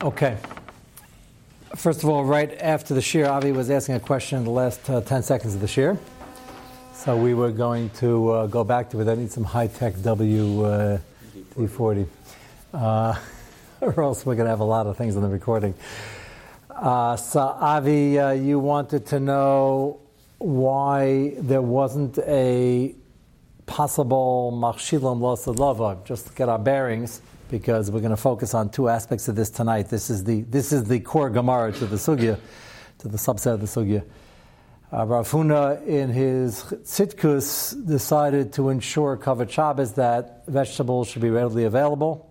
Okay. 0.00 0.36
First 1.74 2.04
of 2.04 2.08
all, 2.08 2.24
right 2.24 2.56
after 2.60 2.94
the 2.94 3.02
shir, 3.02 3.26
Avi 3.26 3.50
was 3.50 3.68
asking 3.68 3.96
a 3.96 4.00
question 4.00 4.38
in 4.38 4.44
the 4.44 4.50
last 4.50 4.88
uh, 4.88 5.00
10 5.00 5.24
seconds 5.24 5.56
of 5.56 5.60
the 5.60 5.66
shir. 5.66 5.98
So 6.94 7.16
we 7.16 7.34
were 7.34 7.50
going 7.50 7.90
to 7.96 8.30
uh, 8.30 8.46
go 8.46 8.62
back 8.62 8.90
to 8.90 9.00
it. 9.00 9.08
I 9.08 9.16
need 9.16 9.32
some 9.32 9.42
high 9.42 9.66
tech 9.66 9.94
WD-40. 9.94 12.06
Uh, 12.72 13.18
or 13.80 14.00
else 14.00 14.24
we're 14.24 14.36
going 14.36 14.46
to 14.46 14.50
have 14.50 14.60
a 14.60 14.64
lot 14.64 14.86
of 14.86 14.96
things 14.96 15.16
on 15.16 15.22
the 15.22 15.28
recording. 15.28 15.74
Uh, 16.70 17.16
so, 17.16 17.40
Avi, 17.40 18.20
uh, 18.20 18.30
you 18.30 18.60
wanted 18.60 19.04
to 19.06 19.18
know 19.18 19.98
why 20.38 21.34
there 21.38 21.60
wasn't 21.60 22.18
a 22.18 22.94
possible 23.66 24.56
machshilam 24.56 25.18
losalava, 25.18 26.04
just 26.04 26.28
to 26.28 26.34
get 26.34 26.48
our 26.48 26.60
bearings, 26.60 27.20
because 27.50 27.90
we're 27.90 28.00
going 28.00 28.10
to 28.10 28.16
focus 28.16 28.54
on 28.54 28.70
two 28.70 28.88
aspects 28.88 29.28
of 29.28 29.36
this 29.36 29.50
tonight. 29.50 29.88
This 29.88 30.10
is 30.10 30.24
the, 30.24 30.42
this 30.42 30.72
is 30.72 30.84
the 30.84 31.00
core 31.00 31.30
Gemara 31.30 31.72
to 31.72 31.86
the 31.86 31.96
sugya, 31.96 32.38
to 32.98 33.08
the 33.08 33.18
subset 33.18 33.54
of 33.54 33.60
the 33.60 33.66
sugya. 33.66 34.04
Uh, 34.90 35.04
Rav 35.04 35.30
Huna, 35.30 35.86
in 35.86 36.10
his 36.10 36.62
tzitkus, 36.62 37.86
decided 37.86 38.54
to 38.54 38.70
ensure 38.70 39.16
covered 39.16 39.50
Shabbos 39.50 39.94
that 39.94 40.44
vegetables 40.46 41.08
should 41.08 41.22
be 41.22 41.30
readily 41.30 41.64
available 41.64 42.28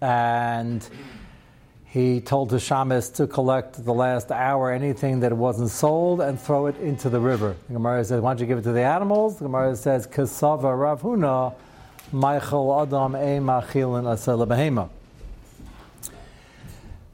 and 0.00 0.86
he 1.84 2.20
told 2.20 2.50
the 2.50 2.56
shamus 2.56 3.14
to 3.14 3.26
collect 3.26 3.84
the 3.84 3.94
last 3.94 4.30
hour 4.32 4.72
anything 4.72 5.20
that 5.20 5.32
wasn't 5.32 5.70
sold 5.70 6.20
and 6.20 6.40
throw 6.40 6.66
it 6.66 6.76
into 6.78 7.08
the 7.08 7.20
river. 7.20 7.56
The 7.68 7.74
Gemara 7.74 8.04
says, 8.04 8.20
why 8.20 8.30
don't 8.30 8.40
you 8.40 8.46
give 8.46 8.58
it 8.58 8.62
to 8.62 8.72
the 8.72 8.82
animals? 8.82 9.38
The 9.38 9.44
Gemara 9.44 9.76
says, 9.76 10.06
Kasava 10.06 10.78
Rav 10.78 11.02
Huna, 11.02 11.54
Michael 12.14 12.80
Adam 12.80 13.16
E 13.16 13.40
Machilin 13.40 14.04
Asela 14.04 14.46
Behema. 14.46 14.88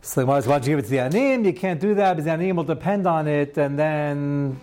So 0.02 0.26
why 0.26 0.40
don't 0.40 0.66
you 0.66 0.76
give 0.76 0.80
it 0.80 0.82
to 0.82 0.90
the 0.90 0.98
anim? 1.00 1.42
You 1.46 1.54
can't 1.54 1.80
do 1.80 1.94
that 1.94 2.12
because 2.12 2.26
the 2.26 2.32
anim 2.32 2.56
will 2.56 2.64
depend 2.64 3.06
on 3.06 3.26
it 3.26 3.56
and 3.56 3.78
then 3.78 4.60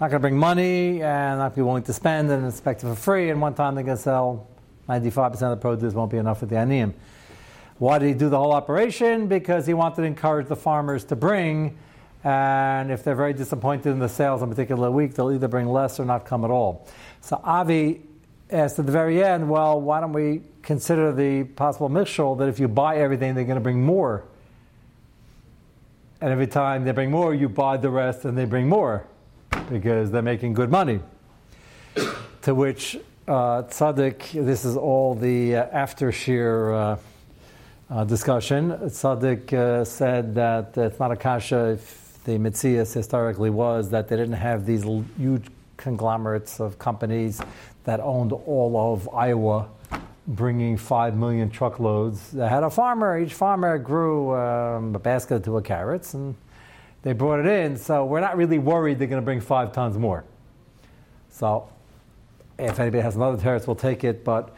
not 0.00 0.08
going 0.08 0.12
to 0.12 0.18
bring 0.18 0.38
money 0.38 1.02
and 1.02 1.38
not 1.38 1.54
be 1.54 1.60
willing 1.60 1.82
to 1.82 1.92
spend 1.92 2.30
and 2.30 2.46
expect 2.46 2.82
it 2.82 2.86
for 2.86 2.94
free. 2.94 3.28
And 3.28 3.42
one 3.42 3.52
time 3.52 3.74
they're 3.74 3.84
going 3.84 3.98
to 3.98 4.02
sell 4.02 4.48
95% 4.88 5.34
of 5.34 5.50
the 5.50 5.56
produce 5.56 5.92
won't 5.92 6.10
be 6.10 6.16
enough 6.16 6.38
for 6.38 6.46
the 6.46 6.56
anim. 6.56 6.94
Why 7.76 7.98
did 7.98 8.08
he 8.08 8.14
do 8.14 8.30
the 8.30 8.38
whole 8.38 8.52
operation? 8.52 9.26
Because 9.26 9.66
he 9.66 9.74
wanted 9.74 9.96
to 9.96 10.02
encourage 10.04 10.46
the 10.48 10.56
farmers 10.56 11.04
to 11.04 11.16
bring, 11.16 11.76
and 12.24 12.90
if 12.90 13.04
they're 13.04 13.14
very 13.14 13.34
disappointed 13.34 13.90
in 13.90 13.98
the 13.98 14.08
sales 14.08 14.40
on 14.40 14.48
a 14.48 14.54
particular 14.54 14.90
week, 14.90 15.14
they'll 15.14 15.32
either 15.32 15.48
bring 15.48 15.66
less 15.66 16.00
or 16.00 16.06
not 16.06 16.24
come 16.24 16.46
at 16.46 16.50
all. 16.50 16.88
So 17.20 17.38
Avi 17.44 18.06
asked 18.52 18.78
at 18.78 18.86
the 18.86 18.92
very 18.92 19.22
end, 19.22 19.48
well, 19.48 19.80
why 19.80 20.00
don't 20.00 20.12
we 20.12 20.42
consider 20.62 21.12
the 21.12 21.44
possible 21.44 21.88
mishal 21.88 22.38
that 22.38 22.48
if 22.48 22.58
you 22.58 22.68
buy 22.68 22.96
everything, 22.96 23.34
they're 23.34 23.44
going 23.44 23.56
to 23.56 23.62
bring 23.62 23.82
more. 23.82 24.24
And 26.20 26.30
every 26.30 26.46
time 26.46 26.84
they 26.84 26.92
bring 26.92 27.10
more, 27.10 27.34
you 27.34 27.48
buy 27.48 27.76
the 27.76 27.90
rest 27.90 28.24
and 28.24 28.36
they 28.36 28.44
bring 28.44 28.68
more 28.68 29.06
because 29.70 30.10
they're 30.10 30.22
making 30.22 30.54
good 30.54 30.70
money. 30.70 31.00
to 32.42 32.54
which 32.54 32.96
uh, 33.26 33.62
Tzaddik, 33.62 34.32
this 34.44 34.64
is 34.64 34.76
all 34.76 35.14
the 35.14 35.56
uh, 35.56 35.66
after 35.72 36.12
shear. 36.12 36.72
Uh, 36.72 36.96
uh, 37.90 38.04
discussion. 38.04 38.70
Tzaddik 38.70 39.52
uh, 39.52 39.84
said 39.84 40.34
that 40.36 40.76
it's 40.76 40.98
not 40.98 41.10
a 41.10 41.16
kasha 41.16 41.72
if 41.72 42.18
the 42.24 42.38
Mitzias 42.38 42.94
historically 42.94 43.50
was 43.50 43.90
that 43.90 44.08
they 44.08 44.16
didn't 44.16 44.34
have 44.34 44.64
these 44.64 44.84
huge 45.18 45.46
conglomerates 45.80 46.60
of 46.60 46.78
companies 46.78 47.40
that 47.84 48.00
owned 48.00 48.32
all 48.32 48.92
of 48.92 49.08
Iowa, 49.08 49.68
bringing 50.26 50.76
five 50.76 51.16
million 51.16 51.50
truckloads. 51.50 52.30
They 52.30 52.46
had 52.46 52.62
a 52.62 52.70
farmer. 52.70 53.18
Each 53.18 53.34
farmer 53.34 53.78
grew 53.78 54.34
um, 54.36 54.94
a 54.94 54.98
basket 54.98 55.42
to 55.44 55.56
a 55.56 55.62
carrots, 55.62 56.14
and 56.14 56.36
they 57.02 57.14
brought 57.14 57.40
it 57.40 57.46
in. 57.46 57.76
So 57.78 58.04
we're 58.04 58.20
not 58.20 58.36
really 58.36 58.58
worried 58.58 58.98
they're 58.98 59.08
going 59.08 59.22
to 59.22 59.24
bring 59.24 59.40
five 59.40 59.72
tons 59.72 59.96
more. 59.96 60.24
So 61.30 61.68
if 62.58 62.78
anybody 62.78 63.02
has 63.02 63.16
another 63.16 63.40
terrace, 63.40 63.66
we'll 63.66 63.76
take 63.76 64.04
it. 64.04 64.24
But 64.24 64.54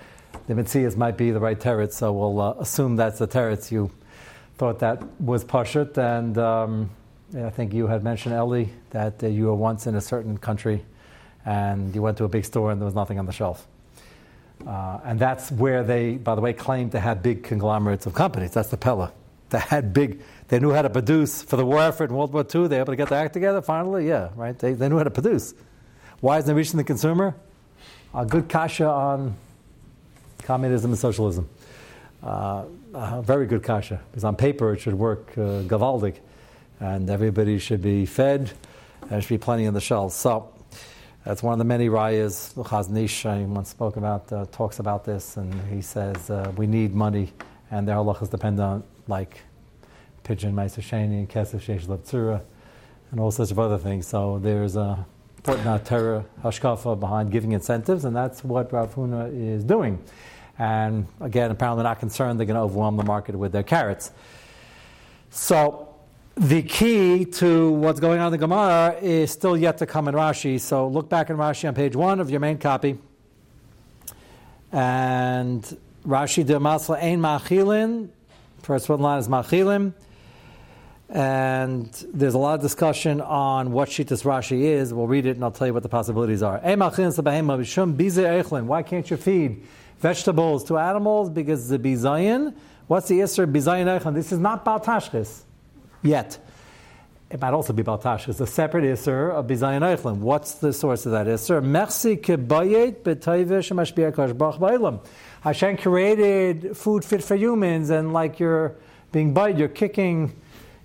the 0.49 0.55
Mitzias 0.55 0.97
might 0.97 1.17
be 1.17 1.31
the 1.31 1.41
right 1.41 1.59
teretz, 1.59 1.93
so 1.93 2.13
we'll 2.13 2.41
uh, 2.41 2.55
assume 2.59 2.97
that's 2.97 3.21
the 3.21 3.29
teretz. 3.29 3.71
You 3.71 3.91
thought 4.59 4.81
that 4.81 5.21
was 5.21 5.45
Pashut, 5.45 5.97
and 5.97 6.37
um, 6.37 6.91
I 7.37 7.51
think 7.51 7.73
you 7.73 7.87
had 7.87 8.03
mentioned, 8.03 8.35
Ellie, 8.35 8.71
that 8.91 9.23
uh, 9.23 9.29
you 9.29 9.47
were 9.47 9.55
once 9.55 9.87
in 9.87 9.95
a 9.95 10.01
certain 10.01 10.37
country 10.37 10.85
and 11.45 11.95
you 11.95 12.03
went 12.03 12.19
to 12.19 12.25
a 12.25 12.29
big 12.29 12.45
store 12.45 12.71
and 12.71 12.81
there 12.81 12.87
was 12.87 12.95
nothing 12.95 13.19
on 13.19 13.27
the 13.27 13.33
shelf. 13.33 13.67
Uh, 14.67 15.01
and 15.05 15.19
that's 15.19 15.51
where 15.51 15.83
they, 15.83 16.15
by 16.15 16.35
the 16.35 16.41
way, 16.41 16.53
claim 16.53 16.91
to 16.91 17.01
have 17.01 17.23
big 17.23 17.43
conglomerates 17.43 18.07
of 18.07 18.15
companies. 18.15 18.53
That's 18.53 18.71
the 18.71 18.77
Pella. 18.77 19.13
They 19.51 19.59
had 19.59 19.93
big, 19.93 20.23
they 20.49 20.61
knew 20.61 20.71
how 20.71 20.83
to 20.83 20.91
produce 20.91 21.43
for 21.43 21.57
the 21.57 21.67
war 21.67 21.81
effort 21.81 22.11
in 22.11 22.17
World 22.17 22.33
War 22.33 22.43
II. 22.43 22.69
They 22.69 22.77
were 22.77 22.83
able 22.83 22.93
to 22.93 22.97
get 22.97 23.09
their 23.09 23.19
act 23.19 23.35
together 23.35 23.61
finally? 23.61 24.09
Yeah, 24.09 24.31
right? 24.35 24.59
They, 24.59 24.73
they 24.73 24.89
knew 24.89 24.99
how 24.99 25.05
to 25.05 25.11
produce. 25.11 25.55
Why 26.21 26.39
isn't 26.39 26.51
it 26.51 26.55
reaching 26.55 26.79
the 26.79 26.85
consumer? 26.85 27.35
A 28.15 28.25
good 28.25 28.49
kasha 28.49 28.87
on 28.87 29.37
communism 30.43 30.93
and 30.93 30.99
socialism. 30.99 31.49
Uh, 32.23 32.65
a 32.95 33.23
very 33.23 33.47
good 33.47 33.63
kasha, 33.63 34.01
because 34.11 34.23
on 34.23 34.37
paper 34.37 34.75
it 34.75 34.81
should 34.81 34.95
work 34.95 35.33
uh, 35.33 35.63
gavaldic, 35.63 36.17
and 36.79 37.11
everybody 37.11 37.59
should 37.59 37.83
be 37.83 38.07
fed, 38.07 38.53
and 39.01 39.11
there 39.11 39.21
should 39.21 39.29
be 39.29 39.39
plenty 39.39 39.67
on 39.67 39.75
the 39.75 39.81
shelves. 39.81 40.15
So 40.15 40.53
that's 41.25 41.43
one 41.43 41.53
of 41.53 41.59
the 41.59 41.65
many 41.65 41.89
rayas. 41.89 42.55
Chazon 42.55 42.97
Ish, 43.03 43.25
once 43.25 43.69
spoke 43.69 43.97
about, 43.97 44.33
uh, 44.33 44.47
talks 44.51 44.79
about 44.79 45.05
this, 45.05 45.37
and 45.37 45.55
he 45.71 45.81
says 45.81 46.31
uh, 46.31 46.53
we 46.57 46.67
need 46.67 46.95
money, 46.95 47.33
and 47.71 47.87
their 47.87 47.97
halachas 47.97 48.31
depend 48.31 48.61
on 48.61 48.83
like 49.07 49.41
pigeon 50.25 50.55
meiser 50.55 50.83
sheni 50.83 51.21
and 51.21 51.29
kesef 51.29 51.61
sheish 51.61 51.87
leptzura, 51.87 52.43
and 53.11 53.21
all 53.21 53.31
sorts 53.31 53.51
of 53.51 53.59
other 53.59 53.79
things. 53.79 54.07
So 54.07 54.39
there's 54.39 54.77
a 54.77 55.07
important 55.37 55.85
terror 55.85 56.25
hashkafa 56.43 56.99
behind 56.99 57.31
giving 57.31 57.53
incentives, 57.53 58.05
and 58.05 58.15
that's 58.15 58.45
what 58.45 58.73
Rav 58.73 58.95
Huna 58.95 59.33
is 59.33 59.65
doing. 59.65 60.03
And 60.59 61.07
again, 61.21 61.51
apparently 61.51 61.83
not 61.83 61.99
concerned 61.99 62.39
they're 62.39 62.47
going 62.47 62.57
to 62.57 62.63
overwhelm 62.63 62.97
the 62.97 63.05
market 63.05 63.35
with 63.35 63.53
their 63.53 63.63
carrots. 63.63 64.13
So 65.31 65.92
the 66.37 66.63
key 66.63 67.25
to 67.27 67.73
what's 67.73 68.01
going 68.01 68.21
on 68.21 68.27
in 68.27 68.33
the 68.33 68.39
Gemara 68.39 68.97
is 69.01 69.31
still 69.31 69.57
yet 69.57 69.79
to 69.79 69.87
come 69.87 70.09
in 70.09 70.15
Rashi. 70.15 70.59
So 70.59 70.89
look 70.89 71.09
back 71.09 71.31
in 71.31 71.37
Rashi 71.37 71.69
on 71.69 71.75
page 71.75 71.95
one 71.95 72.21
of 72.21 72.31
your 72.31 72.41
main 72.41 72.59
copy. 72.59 72.99
And 74.71 75.63
Rashi 76.07 76.47
de 76.47 76.55
Masla 76.55 77.03
Ein 77.03 77.21
Machilin. 77.21 78.09
First 78.63 78.89
one 78.89 79.01
line 79.01 79.19
is 79.19 79.29
Machilin. 79.29 79.93
And 81.11 81.93
there's 82.15 82.33
a 82.33 82.39
lot 82.39 82.55
of 82.55 82.63
discussion 82.63 83.21
on 83.21 83.73
what 83.73 83.91
Shitas 83.91 84.25
Rashi 84.25 84.63
is. 84.63 84.95
We'll 84.95 85.07
read 85.07 85.27
it 85.27 85.37
and 85.37 85.45
I'll 85.45 85.51
tell 85.51 85.67
you 85.67 85.75
what 85.75 85.83
the 85.83 85.91
possibilities 85.91 86.43
are. 86.43 86.59
Why 86.59 88.83
can't 88.83 89.11
you 89.11 89.17
feed 89.19 89.67
vegetables 89.99 90.65
to 90.65 90.79
animals 90.79 91.29
because 91.29 91.69
the 91.69 91.79
bizayin. 91.79 92.55
What's 92.87 93.09
the 93.09 93.21
Isser 93.21 93.51
bizayin 93.51 94.01
eichan? 94.01 94.15
This 94.15 94.33
is 94.33 94.39
not 94.39 94.65
baltashkis 94.65 95.43
yet. 96.03 96.39
It 97.31 97.41
might 97.41 97.55
also 97.55 97.73
be 97.73 97.83
baltashkis, 97.83 98.39
a 98.41 98.47
separate 98.47 98.85
Isser 98.85 99.31
of 99.31 99.47
bizayin 99.47 99.81
eichlin. 99.81 100.19
What's 100.19 100.55
the 100.55 100.73
source 100.73 101.07
of 101.07 101.13
that 101.13 101.27
Isser? 101.27 101.65
Merci 101.65 102.19
kebayet 102.19 103.03
b'tayvish 103.03 103.73
mashbiach 103.73 104.37
bach 104.37 104.57
ba'ilam. 104.57 105.01
Hashem 105.41 105.79
created 105.79 106.77
food 106.77 107.05
fit 107.07 107.25
for 107.25 107.35
humans, 107.35 107.89
and 107.89 108.13
like 108.13 108.39
you're 108.39 108.77
being 109.13 109.33
bite, 109.33 109.57
you're 109.57 109.69
kicking, 109.69 110.37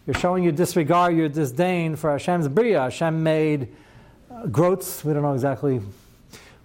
you're 0.06 0.14
showing 0.14 0.42
your 0.42 0.54
disregard, 0.54 1.18
your 1.18 1.28
disdain 1.28 1.98
for 1.98 2.12
Hashem's 2.12 2.48
bria. 2.48 2.84
Hashem 2.84 3.24
made 3.24 3.68
uh, 4.32 4.48
groats. 4.48 5.04
We 5.04 5.12
don't 5.12 5.24
know 5.24 5.34
exactly 5.34 5.82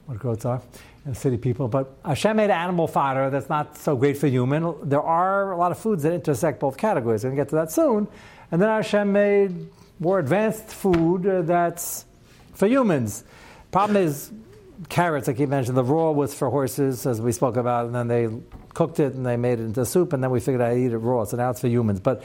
what 0.07 0.19
groats 0.19 0.45
are 0.45 0.63
and 1.05 1.17
city 1.17 1.37
people. 1.37 1.69
But 1.69 1.93
Hashem 2.05 2.37
made 2.37 2.51
animal 2.51 2.87
fodder 2.87 3.31
that's 3.31 3.49
not 3.49 3.77
so 3.77 3.97
great 3.97 4.17
for 4.17 4.29
human. 4.29 4.89
There 4.89 5.03
are 5.03 5.53
a 5.53 5.57
lot 5.57 5.72
of 5.72 5.78
foods 5.78 6.05
that 6.05 6.13
intersect 6.13 6.60
both 6.60 6.77
categories. 6.77 7.25
We're 7.25 7.31
going 7.31 7.39
to 7.39 7.43
get 7.43 7.48
to 7.51 7.57
that 7.57 7.72
soon. 7.72 8.07
And 8.53 8.60
then 8.60 8.69
Hashem 8.69 9.10
made 9.10 9.69
more 9.99 10.19
advanced 10.19 10.69
food 10.69 11.27
uh, 11.27 11.41
that's 11.41 12.04
for 12.53 12.69
humans. 12.69 13.25
Problem 13.71 13.97
is, 13.97 14.31
carrots, 14.91 15.27
I 15.27 15.33
keep 15.33 15.49
mentioning, 15.49 15.75
the 15.75 15.84
raw 15.84 16.10
was 16.10 16.34
for 16.34 16.51
horses, 16.51 17.07
as 17.07 17.19
we 17.19 17.33
spoke 17.33 17.57
about, 17.57 17.87
and 17.87 17.95
then 17.95 18.09
they 18.09 18.28
cooked 18.75 19.01
it 19.01 19.15
and 19.15 19.25
they 19.25 19.39
made 19.39 19.59
it 19.59 19.65
into 19.65 19.87
soup, 19.87 20.13
and 20.13 20.22
then 20.22 20.31
we 20.31 20.39
figured 20.39 20.60
I'd 20.60 20.77
eat 20.77 20.93
it 20.93 20.99
raw, 20.99 21.25
so 21.25 21.39
now 21.39 21.49
it's 21.49 21.63
for 21.63 21.69
humans. 21.69 22.01
But 22.01 22.22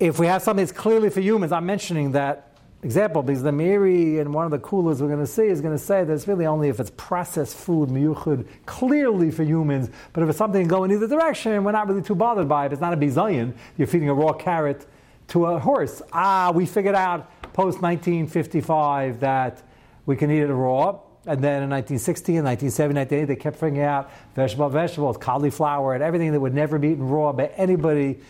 if 0.00 0.18
we 0.18 0.26
have 0.26 0.42
something 0.42 0.64
that's 0.64 0.76
clearly 0.76 1.10
for 1.10 1.20
humans, 1.20 1.52
I'm 1.52 1.64
mentioning 1.64 2.10
that 2.12 2.58
example 2.82 3.22
because 3.22 3.44
the 3.44 3.52
Meiri 3.52 4.20
and 4.20 4.34
one 4.34 4.46
of 4.46 4.50
the 4.50 4.58
coolers 4.58 5.00
we're 5.00 5.08
going 5.08 5.20
to 5.20 5.26
see 5.26 5.46
is 5.46 5.60
going 5.60 5.76
to 5.76 5.82
say 5.82 6.02
that 6.02 6.12
it's 6.12 6.26
really 6.26 6.46
only 6.46 6.70
if 6.70 6.80
it's 6.80 6.90
processed 6.96 7.56
food, 7.56 7.88
miyuchud, 7.90 8.48
clearly 8.66 9.30
for 9.30 9.44
humans, 9.44 9.90
but 10.12 10.24
if 10.24 10.28
it's 10.28 10.38
something 10.38 10.66
going 10.66 10.90
either 10.90 11.06
direction, 11.06 11.62
we're 11.62 11.70
not 11.70 11.86
really 11.86 12.02
too 12.02 12.16
bothered 12.16 12.48
by 12.48 12.66
it. 12.66 12.72
It's 12.72 12.80
not 12.80 12.92
a 12.92 12.96
bizayin, 12.96 13.54
you're 13.78 13.86
feeding 13.86 14.08
a 14.08 14.14
raw 14.14 14.32
carrot 14.32 14.86
to 15.28 15.46
a 15.46 15.58
horse. 15.58 16.02
Ah, 16.12 16.52
we 16.54 16.66
figured 16.66 16.94
out 16.94 17.30
post 17.52 17.80
1955 17.82 19.20
that 19.20 19.62
we 20.04 20.16
can 20.16 20.30
eat 20.30 20.40
it 20.40 20.52
raw. 20.52 21.00
And 21.26 21.42
then 21.42 21.64
in 21.64 21.70
1960 21.70 22.36
and 22.36 22.44
1970, 22.46 22.94
1980, 22.94 23.24
they 23.26 23.36
kept 23.36 23.56
figuring 23.56 23.82
out 23.82 24.10
vegetable, 24.34 24.68
vegetables, 24.68 25.16
cauliflower, 25.16 25.94
and 25.94 26.02
everything 26.02 26.30
that 26.32 26.40
would 26.40 26.54
never 26.54 26.78
be 26.78 26.90
eaten 26.90 27.08
raw 27.08 27.32
by 27.32 27.46
anybody 27.56 28.20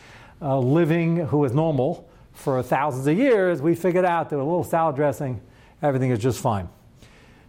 uh, 0.41 0.59
living 0.59 1.17
who 1.27 1.39
was 1.39 1.53
normal 1.53 2.09
for 2.33 2.63
thousands 2.63 3.07
of 3.07 3.17
years, 3.17 3.63
we 3.63 3.75
figured 3.75 4.05
out 4.05 4.31
that 4.31 4.37
with 4.37 4.47
a 4.47 4.49
little 4.49 4.65
salad 4.65 4.95
dressing, 4.95 5.41
everything 5.83 6.11
is 6.11 6.19
just 6.19 6.41
fine. 6.41 6.69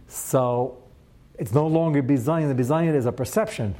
So 0.08 0.82
it's 1.38 1.52
no 1.52 1.66
longer 1.66 2.02
bizayin. 2.02 2.54
The 2.54 2.60
bizayin 2.60 2.94
is 2.94 3.06
a 3.06 3.12
perception. 3.12 3.74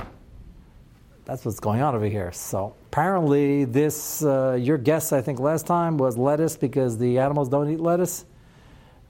That's 1.29 1.45
what's 1.45 1.61
going 1.61 1.83
on 1.83 1.95
over 1.95 2.07
here. 2.07 2.33
So 2.33 2.75
apparently, 2.87 3.65
this 3.65 4.25
uh, 4.25 4.57
your 4.59 4.79
guess 4.79 5.13
I 5.13 5.21
think 5.21 5.39
last 5.39 5.67
time 5.67 5.99
was 5.99 6.17
lettuce 6.17 6.57
because 6.57 6.97
the 6.97 7.19
animals 7.19 7.51
don't 7.51 7.71
eat 7.71 7.81
lettuce, 7.81 8.25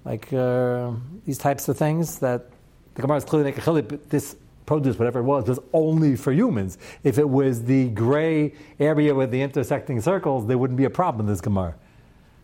like 0.05 0.32
uh, 0.32 0.91
these 1.25 1.38
types 1.38 1.69
of 1.69 1.79
things 1.79 2.19
that 2.19 2.47
the 2.94 3.03
Gemara 3.03 3.19
is 3.19 3.25
clearly 3.25 3.53
making 3.53 3.82
but 3.85 4.11
this 4.11 4.35
produce, 4.67 4.99
whatever 4.99 5.20
it 5.20 5.23
was, 5.23 5.47
was 5.47 5.61
only 5.73 6.17
for 6.17 6.32
humans. 6.32 6.76
If 7.05 7.19
it 7.19 7.29
was 7.29 7.62
the 7.62 7.91
gray 7.91 8.53
area 8.81 9.14
with 9.14 9.31
the 9.31 9.41
intersecting 9.41 10.00
circles, 10.00 10.49
there 10.49 10.59
wouldn't 10.59 10.76
be 10.76 10.87
a 10.87 10.91
problem 10.91 11.29
in 11.29 11.32
this 11.32 11.41
Gemara. 11.41 11.76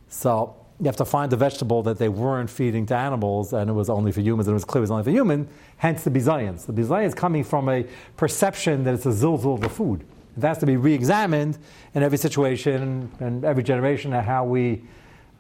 So 0.09 0.55
you 0.81 0.87
have 0.87 0.97
to 0.97 1.05
find 1.05 1.33
a 1.33 1.37
vegetable 1.37 1.83
that 1.85 1.99
they 1.99 2.09
weren't 2.09 2.51
feeding 2.51 2.87
to 2.87 2.97
animals 2.97 3.53
and 3.53 3.71
it 3.71 3.73
was 3.73 3.89
only 3.89 4.11
for 4.11 4.21
humans 4.21 4.49
and 4.49 4.53
it 4.53 4.55
was 4.55 4.65
clear 4.65 4.81
it 4.81 4.83
was 4.83 4.91
only 4.91 5.05
for 5.05 5.11
human, 5.11 5.49
hence 5.77 6.03
the 6.03 6.11
bizayans. 6.11 6.67
The 6.67 6.73
bizayans 6.73 7.09
is 7.09 7.15
coming 7.15 7.45
from 7.45 7.69
a 7.69 7.87
perception 8.17 8.85
that 8.85 8.95
it's 8.95 9.07
a 9.07 9.11
zilzul 9.11 9.55
of 9.55 9.61
the 9.61 9.69
food. 9.69 10.05
It 10.37 10.43
has 10.43 10.59
to 10.59 10.67
be 10.67 10.77
re 10.77 10.93
examined 10.93 11.59
in 11.95 12.03
every 12.03 12.19
situation 12.19 13.13
and 13.21 13.45
every 13.45 13.63
generation 13.63 14.13
of 14.13 14.25
how 14.25 14.45
we 14.45 14.83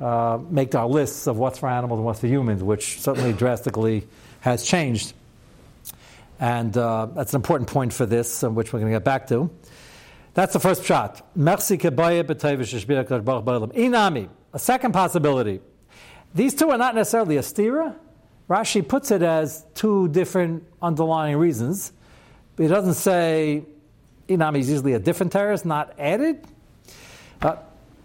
uh, 0.01 0.39
make 0.51 0.75
our 0.75 0.87
lists 0.87 1.27
of 1.27 1.37
what's 1.37 1.59
for 1.59 1.69
animals 1.69 1.99
and 1.99 2.07
what's 2.07 2.21
for 2.21 2.29
humans, 2.29 2.63
which 2.63 3.01
certainly 3.01 3.33
drastically 3.45 4.07
has 4.41 4.65
changed. 4.65 5.15
And 6.39 6.77
uh, 6.77 7.07
that's 7.07 7.33
an 7.33 7.39
important 7.39 7.69
point 7.69 7.93
for 7.93 8.07
this, 8.07 8.45
uh, 8.45 8.51
which 8.51 8.73
we're 8.73 8.81
going 8.81 8.93
to 8.93 8.97
get 8.97 9.05
back 9.05 9.27
to. 9.29 9.51
That's 10.35 10.53
the 10.53 10.61
first 10.61 10.85
shot. 10.85 11.27
Inami. 13.71 14.29
A 14.55 14.59
second 14.59 14.93
possibility. 14.93 15.61
These 16.33 16.55
two 16.55 16.71
are 16.71 16.79
not 16.79 16.95
necessarily 16.95 17.37
a 17.37 17.41
stira. 17.41 17.97
Rashi 18.49 18.87
puts 18.87 19.11
it 19.11 19.21
as 19.21 19.67
two 19.75 20.07
different 20.09 20.65
underlying 20.81 21.37
reasons. 21.37 21.93
But 22.55 22.63
he 22.63 22.69
doesn't 22.69 22.95
say 22.95 23.65
Inami 24.29 24.61
is 24.61 24.71
usually 24.71 24.93
a 24.93 25.01
different 25.01 25.33
terrorist, 25.33 25.65
not 25.65 25.95
added. 25.99 26.47
Uh, 27.43 27.57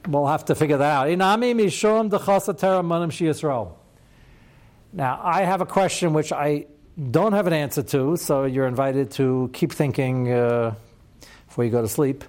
we'll 0.08 0.26
have 0.26 0.46
to 0.46 0.56
figure 0.56 0.78
that 0.78 0.92
out. 0.92 1.08
Inami 1.08 1.54
mishom 1.54 2.10
dechasa 2.10 2.56
Yisrael. 2.56 3.74
Now, 4.92 5.22
I 5.24 5.44
have 5.44 5.62
a 5.62 5.68
question 5.68 6.14
which 6.14 6.32
I 6.32 6.66
don't 7.12 7.34
have 7.34 7.46
an 7.46 7.54
answer 7.54 7.84
to, 7.84 8.18
so 8.18 8.46
you're 8.46 8.68
invited 8.68 9.12
to 9.12 9.52
keep 9.54 9.72
thinking 9.72 10.32
uh, 10.32 10.74
before 11.48 11.64
you 11.64 11.70
go 11.70 11.84
to 11.84 11.88
sleep. 11.88 12.24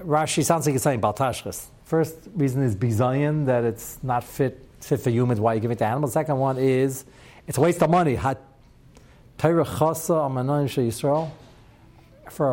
Rashi 0.00 0.44
sounds 0.44 0.66
like 0.66 0.74
he's 0.74 0.82
saying 0.82 1.00
Baltashchis. 1.00 1.68
First 1.88 2.16
reason 2.34 2.62
is 2.62 2.76
bizayin, 2.76 3.46
that 3.46 3.64
it's 3.64 3.98
not 4.02 4.22
fit, 4.22 4.62
fit 4.78 5.00
for 5.00 5.08
humans, 5.08 5.40
why 5.40 5.54
you 5.54 5.60
give 5.60 5.70
it 5.70 5.78
to 5.78 5.86
animals. 5.86 6.12
Second 6.12 6.36
one 6.36 6.58
is 6.58 7.06
it's 7.46 7.56
a 7.56 7.62
waste 7.62 7.82
of 7.82 7.88
money. 7.88 8.14
For 8.14 8.30
a 8.30 9.64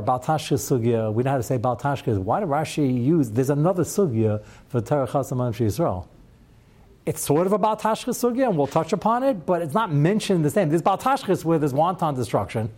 Baltashka 0.02 0.56
sugya, 0.56 1.14
we 1.14 1.24
know 1.24 1.32
how 1.32 1.38
to 1.38 1.44
say 1.44 1.58
Baltashka. 1.58 2.18
Why 2.18 2.40
did 2.40 2.48
Rashi 2.48 3.04
use? 3.04 3.30
There's 3.30 3.50
another 3.50 3.84
sugya 3.84 4.42
for 4.70 4.80
Terech 4.80 5.10
Chasa 5.10 5.34
Yisrael. 5.34 6.08
It's 7.06 7.22
sort 7.22 7.46
of 7.46 7.52
a 7.52 7.60
Baltashka 7.60 8.14
sugya, 8.14 8.48
and 8.48 8.58
we'll 8.58 8.68
touch 8.68 8.94
upon 8.94 9.24
it, 9.24 9.46
but 9.46 9.62
it's 9.62 9.74
not 9.74 9.92
mentioned 9.92 10.46
the 10.46 10.50
same. 10.50 10.70
There's 10.70 10.82
Baltashkas 10.82 11.44
where 11.44 11.60
there's 11.60 11.74
wanton 11.74 12.16
destruction. 12.16 12.72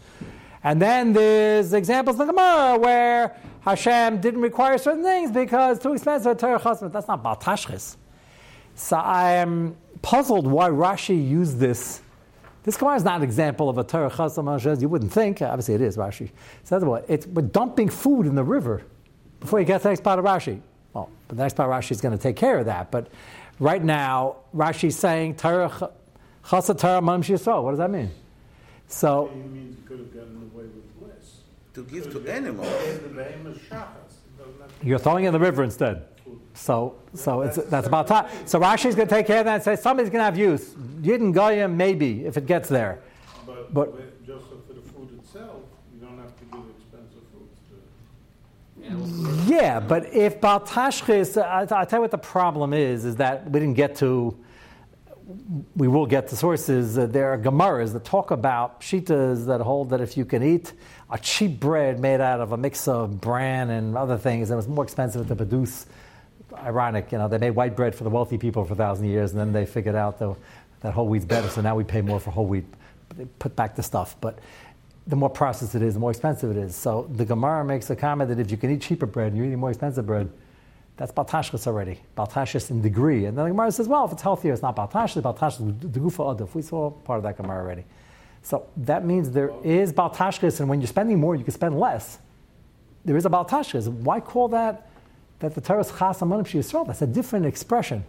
And 0.63 0.81
then 0.81 1.13
there's 1.13 1.73
examples 1.73 2.19
in 2.19 2.25
the 2.25 2.33
Gemara 2.33 2.79
where 2.79 3.35
Hashem 3.67 4.21
didn't 4.21 4.39
require 4.39 4.77
certain 4.77 5.03
things 5.03 5.29
because 5.29 5.79
too 5.79 5.91
expensive 5.91 6.37
Torah 6.37 6.57
chassid. 6.57 6.93
That's 6.93 7.09
not 7.09 7.21
Baltashchis. 7.21 7.97
So 8.75 8.95
I 8.95 9.33
am 9.33 9.75
puzzled 10.01 10.47
why 10.47 10.69
Rashi 10.69 11.27
used 11.27 11.59
this. 11.59 12.01
This 12.63 12.77
Gemara 12.77 12.95
is 12.95 13.03
not 13.03 13.17
an 13.17 13.23
example 13.23 13.69
of 13.69 13.77
a 13.77 13.83
Torah 13.83 14.09
chassid. 14.09 14.81
You 14.81 14.87
wouldn't 14.87 15.11
think. 15.11 15.41
Obviously, 15.41 15.73
it 15.73 15.81
is 15.81 15.97
Rashi. 15.97 16.31
So 16.63 16.79
what? 16.79 17.05
It's 17.09 17.27
we're 17.27 17.41
dumping 17.41 17.89
food 17.89 18.25
in 18.25 18.35
the 18.35 18.43
river 18.43 18.83
before 19.41 19.59
you 19.59 19.65
get 19.65 19.79
to 19.79 19.83
the 19.83 19.89
next 19.89 20.01
part 20.01 20.17
of 20.17 20.23
Rashi. 20.23 20.61
Well, 20.93 21.09
the 21.27 21.35
next 21.35 21.57
part 21.57 21.69
of 21.69 21.75
Rashi 21.75 21.91
is 21.91 21.99
going 21.99 22.17
to 22.17 22.23
take 22.23 22.37
care 22.37 22.59
of 22.59 22.67
that. 22.67 22.89
But 22.89 23.09
right 23.59 23.83
now, 23.83 24.37
Rashi 24.55 24.85
is 24.85 24.97
saying 24.97 25.35
Torah 25.35 25.91
chassid 26.45 26.79
Torah 26.79 27.01
What 27.01 27.71
does 27.71 27.79
that 27.79 27.91
mean? 27.91 28.11
So 28.87 29.29
to 31.77 31.83
give 31.83 32.11
to 32.11 32.27
animals. 32.27 32.67
You're 34.81 34.97
throwing 34.97 35.25
in 35.25 35.33
the 35.33 35.39
river 35.39 35.63
instead. 35.63 36.07
So, 36.55 36.95
so 37.13 37.41
it's, 37.41 37.57
that's 37.57 37.85
about 37.85 38.07
time. 38.07 38.25
So 38.47 38.59
Rashi 38.59 38.87
is 38.87 38.95
going 38.95 39.07
to 39.07 39.13
take 39.13 39.27
care 39.27 39.39
of 39.39 39.45
that 39.45 39.53
and 39.55 39.63
say 39.63 39.75
somebody's 39.75 40.09
going 40.09 40.21
to 40.21 40.25
have 40.25 40.37
use. 40.37 40.73
Yidden 41.01 41.31
Goyim, 41.31 41.77
maybe, 41.77 42.25
if 42.25 42.35
it 42.35 42.47
gets 42.47 42.67
there. 42.67 43.03
But, 43.45 43.71
but 43.75 44.25
just 44.25 44.47
for 44.47 44.73
the 44.73 44.81
food 44.81 45.19
itself, 45.19 45.61
you 45.93 45.99
don't 46.01 46.17
have 46.17 46.35
to 46.39 46.45
give 46.45 46.63
expensive 46.79 47.21
foods 47.31 47.61
to. 49.45 49.53
Yeah, 49.53 49.79
but 49.79 50.11
if 50.11 50.41
Baltashchis, 50.41 51.39
I, 51.39 51.61
I 51.61 51.85
tell 51.85 51.99
you 51.99 52.01
what 52.01 52.11
the 52.11 52.17
problem 52.17 52.73
is, 52.73 53.05
is 53.05 53.17
that 53.17 53.51
we 53.51 53.59
didn't 53.59 53.75
get 53.75 53.95
to 53.97 54.35
we 55.75 55.87
will 55.87 56.05
get 56.05 56.29
to 56.29 56.35
sources. 56.35 56.97
Uh, 56.97 57.05
there 57.05 57.33
are 57.33 57.37
Gemaras 57.37 57.93
that 57.93 58.05
talk 58.05 58.31
about 58.31 58.81
shitas 58.81 59.45
that 59.47 59.61
hold 59.61 59.89
that 59.89 60.01
if 60.01 60.15
you 60.15 60.25
can 60.25 60.41
eat 60.41 60.73
a 61.09 61.17
cheap 61.17 61.59
bread 61.59 61.99
made 61.99 62.21
out 62.21 62.39
of 62.39 62.51
a 62.53 62.57
mix 62.57 62.87
of 62.87 63.19
bran 63.19 63.69
and 63.69 63.97
other 63.97 64.17
things, 64.17 64.49
it 64.51 64.55
was 64.55 64.67
more 64.67 64.83
expensive 64.83 65.27
to 65.27 65.35
produce. 65.35 65.85
Ironic, 66.53 67.11
you 67.11 67.17
know, 67.17 67.27
they 67.27 67.37
made 67.37 67.51
white 67.51 67.75
bread 67.75 67.93
for 67.93 68.03
the 68.03 68.09
wealthy 68.09 68.37
people 68.37 68.63
for 68.63 68.73
a 68.73 68.75
thousand 68.75 69.07
years, 69.07 69.31
and 69.31 69.39
then 69.39 69.51
they 69.51 69.65
figured 69.65 69.95
out 69.95 70.17
the, 70.17 70.35
that 70.79 70.93
whole 70.93 71.07
wheat's 71.07 71.25
better, 71.25 71.49
so 71.49 71.61
now 71.61 71.75
we 71.75 71.83
pay 71.83 72.01
more 72.01 72.19
for 72.19 72.31
whole 72.31 72.45
wheat. 72.45 72.65
They 73.15 73.25
put 73.37 73.55
back 73.55 73.75
the 73.75 73.83
stuff, 73.83 74.15
but 74.21 74.39
the 75.05 75.15
more 75.15 75.29
processed 75.29 75.75
it 75.75 75.81
is, 75.81 75.93
the 75.93 75.99
more 75.99 76.11
expensive 76.11 76.51
it 76.51 76.57
is. 76.57 76.75
So 76.75 77.09
the 77.13 77.25
Gemara 77.25 77.63
makes 77.65 77.89
a 77.89 77.95
comment 77.95 78.29
that 78.29 78.39
if 78.39 78.49
you 78.49 78.57
can 78.57 78.71
eat 78.71 78.81
cheaper 78.81 79.05
bread 79.05 79.27
and 79.27 79.37
you're 79.37 79.45
eating 79.45 79.59
more 79.59 79.69
expensive 79.69 80.05
bread, 80.05 80.29
that's 80.97 81.11
Baltashchis 81.11 81.67
already. 81.67 81.99
Baltashchis 82.17 82.71
in 82.71 82.81
degree. 82.81 83.25
And 83.25 83.37
then 83.37 83.45
the 83.45 83.51
Gemara 83.51 83.71
says, 83.71 83.87
well, 83.87 84.05
if 84.05 84.11
it's 84.11 84.21
healthier, 84.21 84.51
it's 84.51 84.61
not 84.61 84.75
Baltashchis. 84.75 85.21
Baltashchis 85.21 85.93
the 85.93 85.99
Gufa 85.99 86.37
Adif. 86.37 86.53
We 86.53 86.61
saw 86.61 86.89
part 86.89 87.17
of 87.17 87.23
that 87.23 87.37
Gemara 87.37 87.61
already. 87.61 87.85
So 88.41 88.65
that 88.77 89.05
means 89.05 89.31
there 89.31 89.51
is 89.63 89.93
Baltashchis, 89.93 90.59
and 90.59 90.69
when 90.69 90.81
you're 90.81 90.87
spending 90.87 91.19
more, 91.19 91.35
you 91.35 91.43
can 91.43 91.53
spend 91.53 91.79
less. 91.79 92.19
There 93.05 93.15
is 93.15 93.25
a 93.25 93.29
Baltashchis. 93.29 93.87
Why 93.89 94.19
call 94.19 94.47
that 94.49 94.89
that 95.39 95.53
the 95.53 95.61
Torah 95.61 95.81
is 95.81 95.89
Chas 95.89 96.19
Yisrael? 96.19 96.87
That's 96.87 97.01
a 97.01 97.07
different 97.07 97.45
expression. 97.45 98.03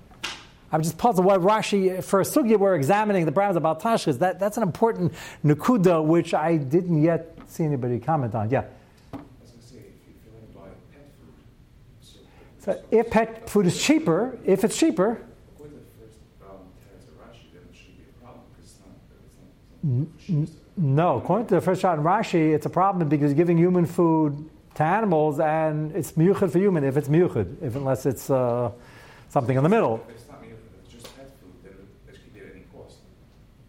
I'm 0.71 0.83
just 0.83 0.99
puzzled 0.99 1.27
why 1.27 1.37
Rashi, 1.37 2.03
for 2.05 2.21
a 2.21 2.25
sugya 2.25 2.59
we're 2.59 2.75
examining 2.75 3.25
the 3.25 3.33
browns 3.33 3.57
about 3.57 3.81
Tashkas, 3.81 4.19
that, 4.19 4.39
that's 4.39 4.59
an 4.59 4.63
important 4.63 5.15
nakuda 5.45 6.05
which 6.05 6.35
I 6.35 6.57
didn't 6.57 7.03
yet 7.03 7.39
see 7.47 7.65
anybody 7.65 7.99
comment 7.99 8.35
on. 8.35 8.51
Yeah. 8.51 8.65
If 12.91 13.11
pet 13.11 13.49
food 13.49 13.67
is 13.67 13.81
cheaper, 13.81 14.39
if 14.45 14.65
it's 14.65 14.79
cheaper, 14.79 15.23
no, 20.77 21.19
according 21.19 21.47
to 21.49 21.55
the 21.55 21.61
first 21.61 21.81
shot 21.81 21.99
in 21.99 22.05
Rashi, 22.05 22.55
it's 22.55 22.67
a 22.67 22.71
problem 22.71 23.09
because 23.09 23.33
giving 23.33 23.57
human 23.57 23.87
food 23.87 24.49
to 24.75 24.83
animals 24.83 25.41
and 25.41 25.95
it's 25.95 26.13
miyuchad 26.13 26.53
for 26.53 26.59
human 26.59 26.85
if 26.85 26.97
it's 26.97 27.09
miyuchad, 27.09 27.63
if 27.63 27.75
unless 27.75 28.07
it's 28.07 28.31
uh, 28.31 28.71
something 29.29 29.57
in 29.57 29.63
the 29.63 29.69
middle. 29.69 30.05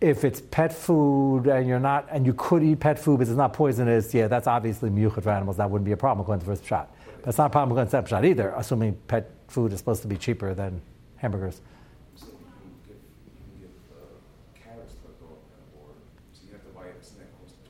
If 0.02 0.24
it's 0.24 0.40
pet 0.40 0.72
food 0.72 1.48
and 1.48 1.68
you're 1.68 1.80
not, 1.80 2.08
and 2.10 2.26
you 2.26 2.34
could 2.34 2.64
eat 2.64 2.80
pet 2.80 2.98
food, 2.98 3.18
but 3.18 3.28
it's 3.28 3.36
not 3.36 3.54
poisonous, 3.54 4.14
yeah, 4.14 4.28
that's 4.28 4.48
obviously 4.48 4.90
miyuchad 4.90 5.24
for 5.24 5.30
animals. 5.32 5.58
That 5.58 5.70
wouldn't 5.70 5.86
be 5.86 5.92
a 5.92 5.98
problem 5.98 6.22
according 6.22 6.42
to 6.42 6.46
the 6.46 6.56
first 6.56 6.66
shot. 6.66 6.90
That's 7.24 7.38
not 7.38 7.48
a 7.48 7.50
problem 7.50 7.78
with 7.78 8.26
either, 8.26 8.54
assuming 8.56 8.98
pet 9.08 9.30
food 9.48 9.74
is 9.74 9.80
supposed 9.80 10.02
to 10.04 10.08
be 10.08 10.18
cheaper 10.18 10.54
than 10.54 10.82
hamburgers. 11.18 11.62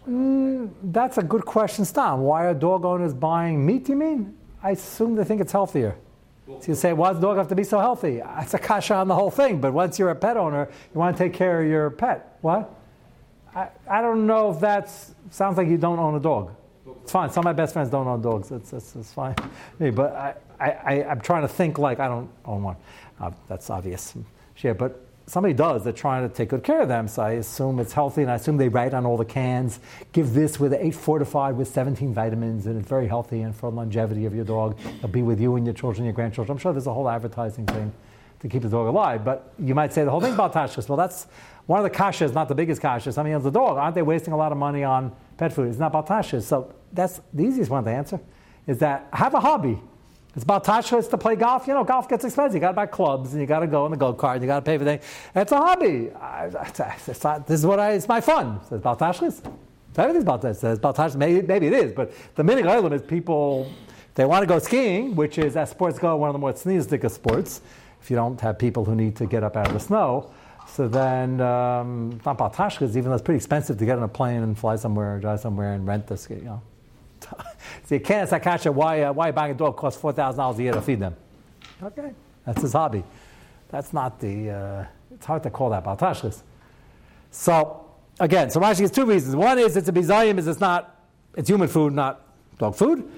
Mm, 0.08 0.72
that's 0.84 1.18
a 1.20 1.24
good 1.24 1.46
question, 1.46 1.86
Stan. 1.86 2.22
Why 2.22 2.46
are 2.46 2.54
dog 2.54 2.84
owners 2.84 3.14
buying 3.14 3.64
meat, 3.64 3.90
you 3.90 3.96
mean? 3.96 4.36
I 4.64 4.72
assume 4.72 5.16
they 5.16 5.24
think 5.24 5.40
it's 5.40 5.52
healthier. 5.52 5.96
So 6.48 6.70
you 6.70 6.76
say, 6.76 6.94
why 6.94 7.10
does 7.10 7.22
the 7.22 7.28
dog 7.28 7.38
have 7.38 7.48
to 7.50 7.56
be 7.56 7.64
so 7.64 7.80
healthy? 7.80 8.22
It's 8.40 8.56
a 8.56 8.60
kasha 8.60 8.96
on 8.96 9.08
the 9.08 9.14
whole 9.14 9.30
thing, 9.30 9.62
but 9.62 9.72
once 9.72 10.00
you're 10.00 10.10
a 10.10 10.16
pet 10.16 10.36
owner, 10.36 10.68
you 10.94 11.00
want 11.00 11.16
to 11.16 11.24
take 11.24 11.34
care 11.34 11.62
of 11.62 11.70
your 11.70 11.92
pet. 11.92 12.38
What? 12.42 12.74
I, 13.56 13.70
I 13.88 14.02
don't 14.02 14.26
know 14.26 14.52
if 14.52 14.60
that 14.62 14.92
sounds 15.30 15.58
like 15.58 15.68
you 15.68 15.78
don't 15.78 16.00
own 16.00 16.16
a 16.16 16.20
dog. 16.20 16.56
It's 17.04 17.12
fine. 17.12 17.30
Some 17.30 17.42
of 17.42 17.46
my 17.46 17.54
best 17.54 17.74
friends 17.74 17.90
don't 17.90 18.08
own 18.08 18.22
dogs. 18.22 18.52
It's, 18.52 18.74
it's 18.74 19.14
fine. 19.14 19.36
Me, 19.80 19.90
but 19.90 20.14
I, 20.16 20.36
I, 20.60 20.72
I, 20.72 20.94
am 21.12 21.22
trying 21.22 21.42
to 21.44 21.48
think 21.48 21.78
like 21.78 22.00
I 22.00 22.08
don't 22.08 22.30
own 22.46 22.64
one. 22.64 22.76
Uh, 23.20 23.32
that's 23.48 23.70
obvious. 23.70 24.16
Yeah, 24.58 24.74
but 24.74 25.06
somebody 25.30 25.54
does, 25.54 25.84
they're 25.84 25.94
trying 25.94 26.28
to 26.28 26.34
take 26.34 26.50
good 26.50 26.64
care 26.64 26.82
of 26.82 26.88
them. 26.88 27.08
So 27.08 27.22
I 27.22 27.32
assume 27.32 27.80
it's 27.80 27.94
healthy, 27.94 28.24
and 28.24 28.32
I 28.32 28.36
assume 28.36 28.58
they 28.58 28.70
write 28.70 28.94
on 28.94 29.06
all 29.06 29.18
the 29.18 29.26
cans, 29.26 29.80
give 30.12 30.34
this 30.34 30.60
with 30.60 30.74
eight 30.74 30.96
fortified 30.96 31.56
with 31.56 31.68
17 31.68 32.14
vitamins, 32.14 32.66
and 32.66 32.80
it's 32.80 32.88
very 32.88 33.08
healthy 33.08 33.42
and 33.42 33.56
for 33.56 33.70
longevity 33.70 34.26
of 34.26 34.36
your 34.36 34.46
dog. 34.46 34.78
It'll 34.98 35.10
be 35.10 35.24
with 35.24 35.40
you 35.40 35.56
and 35.56 35.66
your 35.66 35.76
children, 35.76 36.06
your 36.06 36.14
grandchildren. 36.14 36.56
I'm 36.56 36.60
sure 36.60 36.74
there's 36.74 36.88
a 36.88 36.94
whole 36.94 37.10
advertising 37.10 37.66
thing 37.66 37.94
to 38.40 38.48
keep 38.48 38.62
the 38.62 38.70
dog 38.70 38.88
alive. 38.88 39.24
But 39.24 39.54
you 39.60 39.76
might 39.76 39.94
say 39.94 40.04
the 40.04 40.12
whole 40.12 40.22
thing 40.22 40.34
about 40.34 40.54
tashkas. 40.54 40.90
Well, 40.90 40.98
that's 40.98 41.28
one 41.70 41.86
of 41.86 41.92
the 41.92 41.96
kashas, 41.96 42.34
not 42.34 42.48
the 42.48 42.56
biggest 42.56 42.82
kasha. 42.82 43.12
Somebody 43.12 43.36
owns 43.36 43.44
the 43.44 43.52
dog. 43.52 43.78
Aren't 43.78 43.94
they 43.94 44.02
wasting 44.02 44.34
a 44.34 44.36
lot 44.36 44.52
of 44.52 44.58
money 44.58 44.84
on 44.84 45.16
pet 45.38 45.54
food? 45.54 45.70
It's 45.70 45.78
not 45.78 45.94
about 45.94 46.08
tashkas. 46.08 46.42
So 46.42 46.74
that's 46.92 47.22
the 47.32 47.44
easiest 47.44 47.70
one 47.70 47.84
to 47.84 47.92
answer. 47.92 48.20
Is 48.66 48.80
that 48.80 49.08
have 49.14 49.36
a 49.36 49.40
hobby. 49.40 49.80
It's 50.34 50.44
about 50.44 50.64
tashkas 50.64 51.08
to 51.12 51.18
play 51.20 51.36
golf. 51.36 51.68
You 51.68 51.76
know, 51.76 51.84
golf 51.84 52.10
gets 52.10 52.26
expensive. 52.26 52.56
You 52.56 52.60
got 52.60 52.70
to 52.70 52.74
buy 52.74 52.88
clubs 52.88 53.34
and 53.34 53.40
you 53.42 53.46
got 53.46 53.60
to 53.60 53.68
go 53.68 53.86
in 53.86 53.92
the 53.92 53.98
go 53.98 54.16
kart. 54.16 54.42
You 54.42 54.48
got 54.48 54.62
to 54.62 54.66
pay 54.66 54.80
for 54.80 54.84
things. 54.84 55.04
It's 55.36 55.52
a 55.52 55.58
hobby. 55.58 56.10
It's 57.08 57.24
not, 57.24 57.46
this 57.46 57.60
is 57.60 57.68
what 57.68 57.80
I. 57.80 57.92
It's 57.92 58.08
my 58.08 58.20
fun. 58.20 58.60
So 58.68 58.76
it's 58.76 58.82
about 58.82 58.98
tashkas. 58.98 59.46
Everything's 59.96 60.24
about 60.24 60.42
this. 60.42 60.64
It's. 60.64 61.16
Maybe, 61.16 61.46
maybe 61.46 61.68
it 61.68 61.74
is, 61.74 61.92
but 61.92 62.12
the 62.34 62.44
meaning 62.44 62.68
island 62.68 62.96
is 62.96 63.04
people. 63.04 63.72
They 64.16 64.26
want 64.26 64.42
to 64.42 64.48
go 64.48 64.58
skiing, 64.58 65.16
which 65.16 65.38
is, 65.38 65.56
as 65.56 65.70
sports 65.70 66.00
go, 66.00 66.16
one 66.16 66.30
of 66.30 66.34
the 66.34 66.40
more 66.40 66.54
sneezestick 66.54 67.04
of 67.04 67.12
sports. 67.12 67.62
If 68.02 68.10
you 68.10 68.16
don't 68.16 68.42
have 68.42 68.58
people 68.58 68.86
who 68.86 68.96
need 68.96 69.16
to 69.18 69.28
get 69.28 69.44
up 69.44 69.56
out 69.56 69.68
of 69.68 69.74
the 69.74 69.80
snow, 69.80 70.32
so 70.74 70.88
then 70.88 71.42
um, 71.42 72.12
it's 72.16 72.26
not 72.26 72.32
about 72.32 72.54
tashkas, 72.54 72.90
even 72.90 73.06
though 73.06 73.14
it's 73.14 73.24
pretty 73.24 73.38
expensive 73.38 73.78
to 73.78 73.86
get 73.86 73.98
on 73.98 74.04
a 74.04 74.08
plane 74.08 74.44
and 74.44 74.58
fly 74.58 74.76
somewhere, 74.76 75.16
or 75.16 75.20
drive 75.20 75.40
somewhere, 75.40 75.74
and 75.74 75.86
rent 75.86 76.08
the 76.08 76.18
ski. 76.18 76.36
You 76.36 76.42
know. 76.42 76.62
so 77.86 77.96
you 77.96 78.02
can't 78.02 78.24
ask 78.24 78.34
Akasha 78.34 78.72
why, 78.72 79.04
uh, 79.04 79.14
why 79.14 79.32
buying 79.32 79.52
a 79.52 79.56
dog 79.56 79.78
costs 79.78 80.02
$4,000 80.02 80.58
a 80.58 80.64
year 80.64 80.74
to 80.74 80.82
feed 80.82 81.00
them. 81.00 81.16
Okay, 81.82 82.12
that's 82.46 82.62
his 82.62 82.74
hobby. 82.74 83.04
That's 83.70 83.94
not 83.94 84.20
the, 84.20 84.50
uh, 84.50 84.86
it's 85.14 85.26
hard 85.26 85.44
to 85.44 85.50
call 85.50 85.70
that 85.72 85.84
Baltashkas. 85.84 86.42
So, 87.32 87.86
again, 88.20 88.50
so 88.50 88.60
Rashi 88.60 88.82
has 88.82 88.92
two 88.92 89.06
reasons. 89.06 89.36
One 89.36 89.60
is 89.60 89.78
it's 89.78 89.90
a 89.90 89.94
bizayim, 89.94 90.40
is 90.40 90.48
it's 90.48 90.60
not, 90.60 91.04
it's 91.36 91.50
human 91.50 91.68
food, 91.68 91.94
not 91.94 92.26
dog 92.58 92.76
food. 92.76 93.10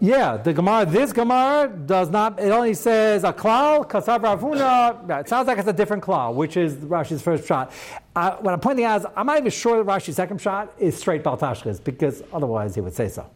Yeah, 0.00 0.36
the 0.36 0.52
Gemara, 0.52 0.86
this 0.86 1.12
Gemara 1.12 1.68
does 1.68 2.08
not, 2.08 2.38
it 2.38 2.50
only 2.50 2.74
says 2.74 3.24
a 3.24 3.32
klal, 3.32 3.84
kasav 3.84 4.22
Rav 4.22 4.40
Huna. 4.40 5.20
It 5.20 5.28
sounds 5.28 5.48
like 5.48 5.58
it's 5.58 5.66
a 5.66 5.72
different 5.72 6.04
klal, 6.04 6.34
which 6.34 6.56
is 6.56 6.76
Rashi's 6.76 7.20
first 7.20 7.48
shot. 7.48 7.72
Uh, 8.14 8.36
what 8.36 8.54
I'm 8.54 8.60
pointing 8.60 8.84
out 8.84 9.00
is, 9.00 9.06
I'm 9.16 9.26
not 9.26 9.38
even 9.38 9.50
sure 9.50 9.82
that 9.82 9.92
Rashi's 9.92 10.14
second 10.14 10.40
shot 10.40 10.72
is 10.78 10.96
straight 10.96 11.24
Baltashkas, 11.24 11.82
because 11.82 12.22
otherwise 12.32 12.76
he 12.76 12.80
would 12.80 12.94
say 12.94 13.08
so. 13.08 13.28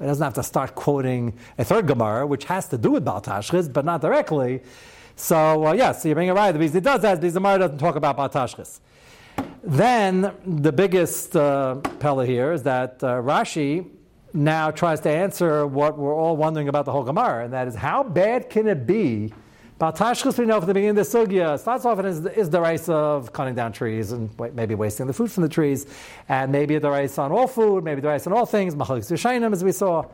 He 0.00 0.06
doesn't 0.06 0.24
have 0.24 0.34
to 0.34 0.42
start 0.42 0.74
quoting 0.74 1.38
a 1.56 1.64
third 1.64 1.86
Gemara, 1.86 2.26
which 2.26 2.46
has 2.46 2.68
to 2.70 2.78
do 2.78 2.90
with 2.90 3.04
Baltashkas, 3.04 3.72
but 3.72 3.84
not 3.84 4.00
directly. 4.00 4.62
So, 5.14 5.68
uh, 5.68 5.72
yes, 5.72 5.78
yeah, 5.78 5.92
so 5.92 6.08
you 6.08 6.14
bring 6.14 6.28
it 6.28 6.32
right. 6.32 6.50
The 6.50 6.58
reason 6.58 6.78
it 6.78 6.84
does 6.84 7.02
that 7.02 7.12
is 7.12 7.18
because 7.20 7.34
the 7.34 7.40
Gemara 7.40 7.58
doesn't 7.60 7.78
talk 7.78 7.94
about 7.94 8.16
Baltashkas. 8.16 8.80
Then, 9.62 10.32
the 10.44 10.72
biggest 10.72 11.36
uh, 11.36 11.76
pella 12.00 12.26
here 12.26 12.52
is 12.52 12.64
that 12.64 13.04
uh, 13.04 13.22
Rashi 13.22 13.88
now 14.34 14.70
tries 14.70 15.00
to 15.00 15.10
answer 15.10 15.66
what 15.66 15.98
we're 15.98 16.14
all 16.14 16.36
wondering 16.36 16.68
about 16.68 16.84
the 16.84 16.92
whole 16.92 17.04
Gemara, 17.04 17.44
and 17.44 17.52
that 17.52 17.68
is 17.68 17.74
how 17.74 18.02
bad 18.02 18.50
can 18.50 18.66
it 18.68 18.86
be? 18.86 19.32
Baltashchus, 19.80 20.36
we 20.36 20.44
know 20.44 20.58
from 20.58 20.66
the 20.66 20.74
beginning 20.74 20.98
of 20.98 21.10
the 21.10 21.18
sugya, 21.18 21.56
starts 21.58 21.84
off 21.84 22.00
as 22.00 22.26
is 22.26 22.50
the 22.50 22.60
rice 22.60 22.88
of 22.88 23.32
cutting 23.32 23.54
down 23.54 23.72
trees 23.72 24.10
and 24.10 24.28
maybe 24.52 24.74
wasting 24.74 25.06
the 25.06 25.12
food 25.12 25.30
from 25.30 25.44
the 25.44 25.48
trees, 25.48 25.86
and 26.28 26.50
maybe 26.50 26.78
the 26.78 26.90
rice 26.90 27.16
on 27.16 27.30
all 27.30 27.46
food, 27.46 27.84
maybe 27.84 28.00
the 28.00 28.08
rice 28.08 28.26
on 28.26 28.32
all 28.32 28.44
things, 28.44 28.74
machalik 28.74 29.06
sushainim, 29.06 29.52
as 29.52 29.62
we 29.62 29.70
saw. 29.70 30.04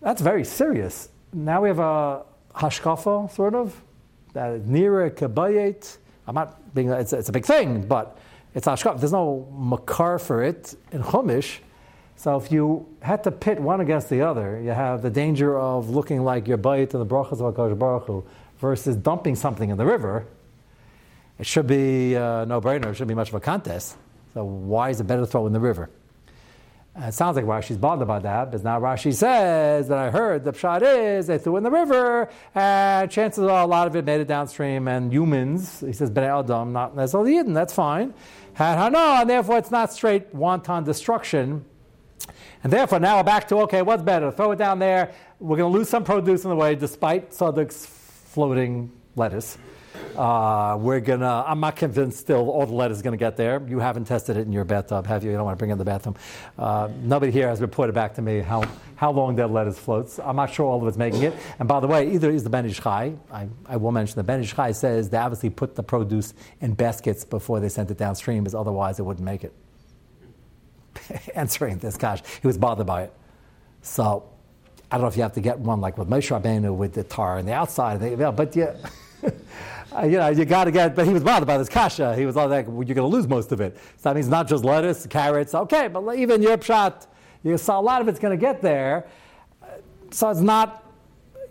That's 0.00 0.22
very 0.22 0.44
serious. 0.44 1.08
Now 1.32 1.62
we 1.62 1.68
have 1.70 1.80
a 1.80 2.24
hashkafa, 2.54 3.32
sort 3.32 3.54
of, 3.54 3.82
that 4.32 4.52
is 4.52 4.66
nearer 4.66 5.10
kabayet. 5.10 5.98
I'm 6.28 6.36
not 6.36 6.72
being, 6.72 6.90
it's, 6.90 7.12
it's 7.12 7.28
a 7.28 7.32
big 7.32 7.44
thing, 7.44 7.84
but 7.84 8.16
it's 8.54 8.68
hashkafa. 8.68 9.00
There's 9.00 9.12
no 9.12 9.52
makar 9.58 10.20
for 10.20 10.44
it 10.44 10.76
in 10.92 11.02
Chumash. 11.02 11.58
So 12.18 12.36
if 12.36 12.50
you 12.50 12.84
had 13.00 13.22
to 13.24 13.30
pit 13.30 13.60
one 13.60 13.80
against 13.80 14.10
the 14.10 14.22
other, 14.22 14.60
you 14.60 14.70
have 14.70 15.02
the 15.02 15.10
danger 15.10 15.56
of 15.56 15.88
looking 15.88 16.24
like 16.24 16.48
your 16.48 16.56
bite 16.56 16.92
and 16.92 17.00
the 17.00 17.06
brachas 17.06 17.40
of 17.40 17.54
HaKadosh 17.54 17.78
Baruch 17.78 18.06
Hu 18.06 18.24
versus 18.58 18.96
dumping 18.96 19.36
something 19.36 19.70
in 19.70 19.76
the 19.76 19.86
river. 19.86 20.26
It 21.38 21.46
should 21.46 21.68
be 21.68 22.16
uh, 22.16 22.44
no 22.44 22.60
brainer. 22.60 22.86
It 22.86 22.94
shouldn't 22.94 23.10
be 23.10 23.14
much 23.14 23.28
of 23.28 23.36
a 23.36 23.40
contest. 23.40 23.96
So 24.34 24.42
why 24.42 24.90
is 24.90 25.00
it 25.00 25.04
better 25.04 25.20
to 25.20 25.28
throw 25.28 25.46
in 25.46 25.52
the 25.52 25.60
river? 25.60 25.90
And 26.96 27.04
it 27.04 27.14
sounds 27.14 27.36
like 27.36 27.44
Rashi's 27.44 27.76
bothered 27.76 28.08
by 28.08 28.18
that, 28.18 28.50
but 28.50 28.64
now 28.64 28.80
Rashi 28.80 29.14
says 29.14 29.86
that 29.86 29.98
I 29.98 30.10
heard 30.10 30.42
the 30.42 30.52
pshat 30.52 30.82
is 30.82 31.28
they 31.28 31.38
threw 31.38 31.56
in 31.56 31.62
the 31.62 31.70
river, 31.70 32.28
and 32.56 33.08
chances 33.08 33.44
are 33.44 33.62
a 33.62 33.66
lot 33.66 33.86
of 33.86 33.94
it 33.94 34.04
made 34.04 34.20
it 34.20 34.26
downstream, 34.26 34.88
and 34.88 35.12
humans, 35.12 35.78
he 35.78 35.92
says, 35.92 36.10
Ben 36.10 36.24
Adam, 36.24 36.72
not 36.72 36.96
necessarily 36.96 37.38
Eden, 37.38 37.52
that's 37.52 37.72
fine, 37.72 38.12
had 38.54 38.76
hana, 38.76 39.20
and 39.20 39.30
therefore 39.30 39.58
it's 39.58 39.70
not 39.70 39.92
straight 39.92 40.34
wanton 40.34 40.82
destruction 40.82 41.64
and 42.62 42.72
therefore, 42.72 43.00
now 43.00 43.16
we're 43.16 43.24
back 43.24 43.48
to 43.48 43.56
okay, 43.62 43.82
what's 43.82 44.02
better? 44.02 44.30
Throw 44.30 44.52
it 44.52 44.56
down 44.56 44.78
there. 44.78 45.12
We're 45.40 45.56
going 45.56 45.72
to 45.72 45.78
lose 45.78 45.88
some 45.88 46.04
produce 46.04 46.44
in 46.44 46.50
the 46.50 46.56
way, 46.56 46.74
despite 46.74 47.30
Saduk's 47.30 47.86
floating 47.86 48.92
lettuce. 49.16 49.58
Uh, 50.16 50.76
we're 50.80 51.00
gonna. 51.00 51.44
I'm 51.46 51.60
not 51.60 51.76
convinced 51.76 52.18
still 52.18 52.50
all 52.50 52.66
the 52.66 52.74
lettuce 52.74 52.98
is 52.98 53.02
gonna 53.02 53.16
get 53.16 53.36
there. 53.36 53.62
You 53.66 53.78
haven't 53.78 54.04
tested 54.06 54.36
it 54.36 54.46
in 54.46 54.52
your 54.52 54.64
bathtub, 54.64 55.06
have 55.06 55.24
you? 55.24 55.30
You 55.30 55.36
don't 55.36 55.44
want 55.44 55.56
to 55.56 55.58
bring 55.58 55.70
it 55.70 55.74
in 55.74 55.78
the 55.78 55.84
bathroom. 55.84 56.16
Uh, 56.58 56.88
nobody 57.02 57.32
here 57.32 57.48
has 57.48 57.60
reported 57.60 57.94
back 57.94 58.14
to 58.14 58.22
me 58.22 58.40
how, 58.40 58.64
how 58.96 59.10
long 59.10 59.36
that 59.36 59.50
lettuce 59.50 59.78
floats. 59.78 60.18
I'm 60.18 60.36
not 60.36 60.52
sure 60.52 60.66
all 60.66 60.80
of 60.80 60.88
it's 60.88 60.96
making 60.96 61.22
it. 61.22 61.34
And 61.58 61.68
by 61.68 61.80
the 61.80 61.86
way, 61.86 62.12
either 62.12 62.30
is 62.30 62.42
the 62.42 62.50
Ben 62.50 62.66
Ish 62.66 62.80
Chai. 62.80 63.14
I, 63.32 63.48
I 63.66 63.76
will 63.76 63.92
mention 63.92 64.16
the 64.16 64.24
Ben 64.24 64.40
Ish 64.40 64.54
Chai 64.54 64.72
says 64.72 65.08
they 65.10 65.18
obviously 65.18 65.50
put 65.50 65.74
the 65.74 65.82
produce 65.82 66.34
in 66.60 66.74
baskets 66.74 67.24
before 67.24 67.60
they 67.60 67.68
sent 67.68 67.90
it 67.90 67.98
downstream, 67.98 68.44
because 68.44 68.54
otherwise 68.54 68.98
it 68.98 69.02
wouldn't 69.02 69.24
make 69.24 69.44
it. 69.44 69.52
answering 71.34 71.78
this 71.78 71.96
kash. 71.96 72.22
He 72.40 72.46
was 72.46 72.58
bothered 72.58 72.86
by 72.86 73.04
it. 73.04 73.12
So 73.82 74.28
I 74.90 74.96
don't 74.96 75.02
know 75.02 75.08
if 75.08 75.16
you 75.16 75.22
have 75.22 75.34
to 75.34 75.40
get 75.40 75.58
one 75.58 75.80
like 75.80 75.98
with 75.98 76.08
Moshe 76.08 76.28
Rabbeinu 76.28 76.74
with 76.74 76.94
the 76.94 77.04
tar 77.04 77.38
on 77.38 77.46
the 77.46 77.52
outside, 77.52 77.98
but 78.36 78.56
you, 78.56 78.68
you 79.22 80.18
know, 80.18 80.28
you 80.28 80.44
got 80.44 80.64
to 80.64 80.70
get. 80.70 80.94
But 80.94 81.06
he 81.06 81.12
was 81.12 81.22
bothered 81.22 81.46
by 81.46 81.58
this 81.58 81.68
kasha. 81.68 82.16
He 82.16 82.24
was 82.24 82.36
all 82.36 82.48
like, 82.48 82.66
well, 82.66 82.82
"You're 82.86 82.94
going 82.94 83.10
to 83.10 83.16
lose 83.16 83.28
most 83.28 83.52
of 83.52 83.60
it." 83.60 83.76
So 83.96 84.08
that 84.08 84.14
means 84.14 84.28
not 84.28 84.48
just 84.48 84.64
lettuce, 84.64 85.06
carrots. 85.06 85.54
Okay, 85.54 85.88
but 85.88 86.14
even 86.14 86.42
your 86.42 86.56
pshat, 86.56 87.06
you 87.42 87.58
saw 87.58 87.78
a 87.78 87.82
lot 87.82 88.00
of 88.00 88.08
it's 88.08 88.18
going 88.18 88.36
to 88.36 88.40
get 88.40 88.62
there. 88.62 89.06
So 90.10 90.30
it's 90.30 90.40
not 90.40 90.84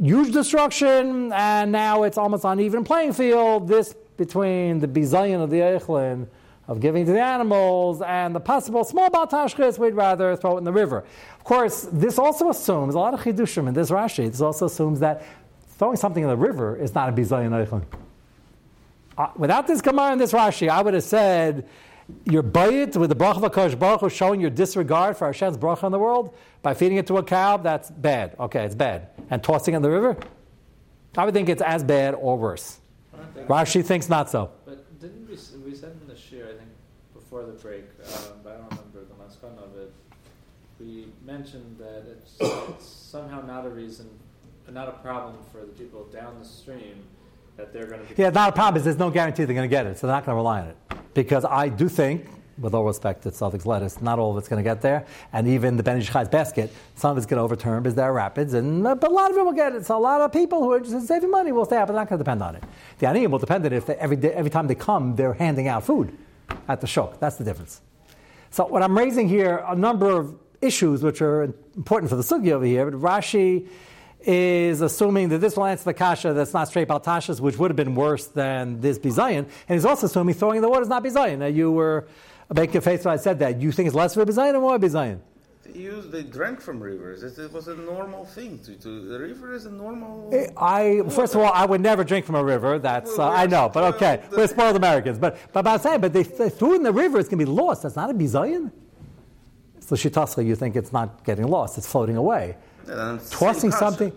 huge 0.01 0.33
destruction, 0.33 1.31
and 1.33 1.71
now 1.71 2.03
it's 2.03 2.17
almost 2.17 2.43
an 2.43 2.51
uneven 2.51 2.83
playing 2.83 3.13
field. 3.13 3.67
This 3.67 3.95
between 4.17 4.79
the 4.79 4.87
bizayin 4.87 5.43
of 5.43 5.51
the 5.51 5.59
Eichlin 5.59 6.27
of 6.67 6.79
giving 6.79 7.05
to 7.05 7.11
the 7.11 7.21
animals, 7.21 8.01
and 8.01 8.35
the 8.35 8.39
possible 8.39 8.83
small 8.83 9.09
baltashkis, 9.09 9.79
we'd 9.79 9.93
rather 9.93 10.35
throw 10.35 10.55
it 10.55 10.59
in 10.59 10.63
the 10.63 10.71
river. 10.71 11.05
Of 11.37 11.43
course, 11.43 11.87
this 11.91 12.19
also 12.19 12.49
assumes, 12.49 12.95
a 12.95 12.99
lot 12.99 13.13
of 13.13 13.21
chidushim 13.21 13.67
in 13.67 13.73
this 13.73 13.89
Rashi, 13.89 14.29
this 14.29 14.41
also 14.41 14.65
assumes 14.65 14.99
that 14.99 15.23
throwing 15.77 15.95
something 15.95 16.23
in 16.23 16.29
the 16.29 16.37
river 16.37 16.75
is 16.75 16.93
not 16.93 17.09
a 17.09 17.11
bizayin 17.11 17.51
eichlin. 17.51 17.83
Uh, 19.17 19.29
without 19.35 19.65
this 19.65 19.81
Gemara 19.81 20.11
and 20.11 20.21
this 20.21 20.33
Rashi, 20.33 20.69
I 20.69 20.81
would 20.81 20.93
have 20.93 21.03
said, 21.03 21.67
your 22.25 22.43
bayit 22.43 22.95
with 22.95 23.09
the 23.09 23.15
bracha 23.15 23.43
of 23.43 23.51
HaKadosh 23.51 23.77
Baruch 23.77 24.01
Hu 24.01 24.09
showing 24.09 24.39
your 24.39 24.49
disregard 24.49 25.17
for 25.17 25.27
Hashem's 25.27 25.57
bracha 25.57 25.83
in 25.83 25.91
the 25.91 25.99
world 25.99 26.35
by 26.61 26.73
feeding 26.73 26.97
it 26.97 27.07
to 27.07 27.17
a 27.17 27.23
cow, 27.23 27.57
that's 27.57 27.89
bad. 27.89 28.35
Okay, 28.39 28.63
it's 28.63 28.75
bad. 28.75 29.09
And 29.29 29.43
tossing 29.43 29.73
it 29.73 29.77
in 29.77 29.83
the 29.83 29.89
river? 29.89 30.17
I 31.17 31.25
would 31.25 31.33
think 31.33 31.49
it's 31.49 31.61
as 31.61 31.83
bad 31.83 32.13
or 32.13 32.37
worse. 32.37 32.79
Rashi 33.47 33.83
thinks 33.83 34.07
not 34.07 34.29
so. 34.29 34.51
But 34.65 34.99
didn't 34.99 35.27
we, 35.27 35.35
we 35.65 35.75
said 35.75 35.95
in 36.01 36.07
the 36.07 36.15
shir, 36.15 36.47
I 36.49 36.57
think, 36.57 36.69
before 37.27 37.45
the 37.45 37.51
break, 37.51 37.83
um, 38.05 38.39
but 38.41 38.53
I 38.53 38.57
don't 38.57 38.71
remember 38.71 38.99
the 39.01 39.15
maskana 39.21 39.61
of 39.61 39.77
it. 39.77 39.91
We 40.79 41.07
mentioned 41.25 41.77
that 41.77 42.03
it's, 42.09 42.37
it's 42.39 42.85
somehow 42.85 43.41
not 43.41 43.65
a 43.65 43.69
reason, 43.69 44.07
not 44.71 44.87
a 44.87 44.93
problem 44.93 45.35
for 45.51 45.59
the 45.59 45.73
people 45.73 46.05
down 46.05 46.39
the 46.39 46.45
stream 46.45 47.03
that 47.57 47.73
they're 47.73 47.87
going 47.87 47.99
to. 48.07 48.13
Yeah, 48.15 48.29
not 48.29 48.49
a 48.49 48.51
problem. 48.53 48.77
Is 48.77 48.85
there's 48.85 48.97
no 48.97 49.09
guarantee 49.09 49.43
they're 49.43 49.55
going 49.55 49.69
to 49.69 49.75
get 49.75 49.85
it, 49.85 49.97
so 49.97 50.07
they're 50.07 50.15
not 50.15 50.25
going 50.25 50.35
to 50.35 50.37
rely 50.37 50.61
on 50.61 50.67
it. 50.69 50.77
Because 51.13 51.43
I 51.43 51.67
do 51.67 51.89
think 51.89 52.27
with 52.59 52.73
all 52.73 52.85
respect 52.85 53.23
to 53.23 53.29
Celtics 53.29 53.65
lettuce, 53.65 54.01
not 54.01 54.19
all 54.19 54.31
of 54.31 54.37
it's 54.37 54.47
going 54.47 54.63
to 54.63 54.67
get 54.67 54.81
there. 54.81 55.05
And 55.33 55.49
even 55.49 55.75
the 55.75 55.83
Ben 55.83 55.97
Ish 55.97 56.09
basket, 56.09 56.71
some 56.95 57.11
of 57.11 57.17
it's 57.17 57.25
going 57.25 57.39
to 57.39 57.43
overturn 57.43 57.83
because 57.83 57.95
there 57.95 58.05
are 58.05 58.13
rapids, 58.13 58.53
and 58.53 58.87
uh, 58.87 58.95
but 58.95 59.11
a 59.11 59.13
lot 59.13 59.31
of 59.31 59.37
it 59.37 59.43
will 59.43 59.51
get 59.51 59.75
it. 59.75 59.85
So 59.85 59.97
a 59.97 59.99
lot 59.99 60.21
of 60.21 60.31
people 60.31 60.63
who 60.63 60.71
are 60.71 60.79
just 60.79 61.07
saving 61.07 61.31
money 61.31 61.51
will 61.51 61.65
stay 61.65 61.75
out, 61.75 61.87
but 61.87 61.93
they're 61.93 62.01
not 62.03 62.09
going 62.09 62.19
to 62.19 62.23
depend 62.23 62.41
on 62.41 62.55
it. 62.55 62.63
The 62.99 63.07
aniyim 63.07 63.31
will 63.31 63.39
depend 63.39 63.65
on 63.65 63.73
it 63.73 63.75
if 63.75 63.85
they, 63.85 63.95
every, 63.95 64.15
day, 64.15 64.31
every 64.31 64.49
time 64.49 64.67
they 64.67 64.75
come, 64.75 65.17
they're 65.17 65.33
handing 65.33 65.67
out 65.67 65.83
food 65.83 66.17
at 66.67 66.81
the 66.81 66.87
shok. 66.87 67.19
That's 67.19 67.37
the 67.37 67.43
difference. 67.43 67.81
So 68.49 68.65
what 68.65 68.81
I'm 68.81 68.97
raising 68.97 69.27
here, 69.27 69.63
a 69.67 69.75
number 69.75 70.09
of 70.09 70.35
issues 70.61 71.03
which 71.03 71.21
are 71.21 71.43
important 71.75 72.09
for 72.09 72.15
the 72.15 72.23
sugi 72.23 72.51
over 72.51 72.65
here, 72.65 72.89
but 72.89 72.99
Rashi 72.99 73.67
is 74.21 74.81
assuming 74.81 75.29
that 75.29 75.39
this 75.39 75.55
will 75.55 75.65
answer 75.65 75.85
the 75.85 75.93
kasha 75.93 76.33
that's 76.33 76.53
not 76.53 76.67
straight 76.67 76.87
baltashas, 76.87 77.39
which 77.39 77.57
would 77.57 77.69
have 77.69 77.75
been 77.75 77.95
worse 77.95 78.25
than 78.27 78.81
this 78.81 78.97
bizayin, 78.97 79.37
and 79.37 79.49
he's 79.69 79.85
also 79.85 80.07
assuming 80.07 80.33
throwing 80.33 80.57
in 80.57 80.61
the 80.61 80.69
water 80.69 80.81
is 80.81 80.89
not 80.89 81.03
bizayin. 81.03 81.39
Now 81.39 81.45
you 81.45 81.71
were 81.71 82.07
making 82.53 82.77
a 82.77 82.81
face 82.81 83.05
when 83.05 83.13
I 83.13 83.17
said 83.17 83.39
that. 83.39 83.61
You 83.61 83.71
think 83.71 83.87
it's 83.87 83.95
less 83.95 84.17
of 84.17 84.27
a 84.27 84.31
bizayin 84.31 84.55
or 84.55 84.61
more 84.61 84.79
bizayin? 84.79 85.19
They 85.67 85.79
used, 85.79 86.11
they 86.11 86.23
drank 86.23 86.61
from 86.61 86.81
rivers. 86.81 87.23
It, 87.23 87.37
it 87.37 87.51
was 87.51 87.67
a 87.67 87.75
normal 87.75 88.25
thing. 88.25 88.59
To, 88.59 88.75
to 88.75 89.07
the 89.07 89.19
river 89.19 89.53
is 89.53 89.65
a 89.65 89.71
normal. 89.71 90.29
Eh, 90.33 90.47
I 90.57 91.01
first 91.09 91.35
of 91.35 91.41
all, 91.41 91.51
I 91.53 91.65
would 91.65 91.81
never 91.81 92.03
drink 92.03 92.25
from 92.25 92.35
a 92.35 92.43
river. 92.43 92.79
That's 92.79 93.17
uh, 93.17 93.29
I 93.29 93.45
know, 93.47 93.69
but 93.73 93.95
okay, 93.95 94.21
spoiled. 94.23 94.37
we're 94.37 94.47
spoiled 94.47 94.75
Americans. 94.75 95.19
But 95.19 95.37
but, 95.51 95.63
but 95.63 95.67
I'm 95.67 95.79
saying, 95.79 96.01
but 96.01 96.13
they, 96.13 96.23
they 96.23 96.49
threw 96.49 96.75
in 96.75 96.83
the 96.83 96.91
river. 96.91 97.19
It's 97.19 97.29
going 97.29 97.39
to 97.39 97.45
be 97.45 97.51
lost. 97.51 97.83
That's 97.83 97.95
not 97.95 98.09
a 98.09 98.13
bizayin. 98.13 98.71
So 99.79 99.95
shitascha, 99.95 100.45
you 100.45 100.55
think 100.55 100.75
it's 100.75 100.91
not 100.91 101.23
getting 101.23 101.47
lost? 101.47 101.77
It's 101.77 101.87
floating 101.87 102.17
away. 102.17 102.57
The 102.85 103.21
Tossing 103.29 103.71
something. 103.71 104.11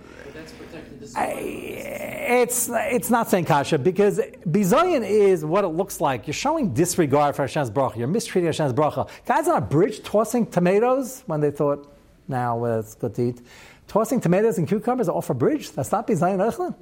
It's 1.02 2.68
it's 2.72 3.10
not 3.10 3.28
saying 3.30 3.46
kasha 3.46 3.78
because 3.78 4.20
bizayin 4.48 5.02
is 5.08 5.44
what 5.44 5.64
it 5.64 5.68
looks 5.68 6.00
like. 6.00 6.26
You're 6.26 6.34
showing 6.34 6.72
disregard 6.74 7.34
for 7.34 7.42
Hashem's 7.42 7.70
bracha. 7.70 7.96
You're 7.96 8.06
mistreating 8.08 8.46
Hashem's 8.46 8.72
bracha. 8.72 9.08
Guys 9.26 9.48
on 9.48 9.56
a 9.56 9.60
bridge 9.60 10.02
tossing 10.02 10.46
tomatoes 10.46 11.22
when 11.26 11.40
they 11.40 11.50
thought, 11.50 11.92
now 12.28 12.64
uh, 12.64 12.78
it's 12.78 12.94
good 12.94 13.14
to 13.14 13.22
eat. 13.22 13.40
Tossing 13.88 14.20
tomatoes 14.20 14.58
and 14.58 14.68
cucumbers 14.68 15.08
off 15.08 15.30
a 15.30 15.34
bridge. 15.34 15.72
That's 15.72 15.90
not 15.90 16.06
bizayin 16.06 16.38
echlin. 16.38 16.74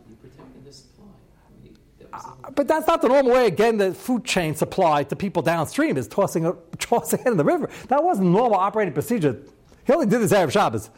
A- 2.12 2.50
But 2.50 2.66
that's 2.68 2.87
not 2.87 3.00
the 3.00 3.08
normal 3.08 3.32
way. 3.32 3.46
Again, 3.46 3.78
the 3.78 3.94
food 3.94 4.25
chain 4.25 4.54
supply 4.54 5.04
to 5.04 5.16
people 5.16 5.42
downstream 5.42 5.96
is 5.96 6.08
tossing 6.08 6.52
tossing 6.78 7.20
it 7.20 7.26
in 7.30 7.37
the 7.37 7.44
river. 7.44 7.70
That 7.88 8.02
wasn't 8.04 8.28
normal 8.28 8.56
operating 8.58 8.92
procedure. 8.94 9.40
He 9.87 9.92
only 9.92 10.06
did 10.06 10.20
this 10.20 10.32
Erev 10.32 10.50
Shabbos. 10.52 10.90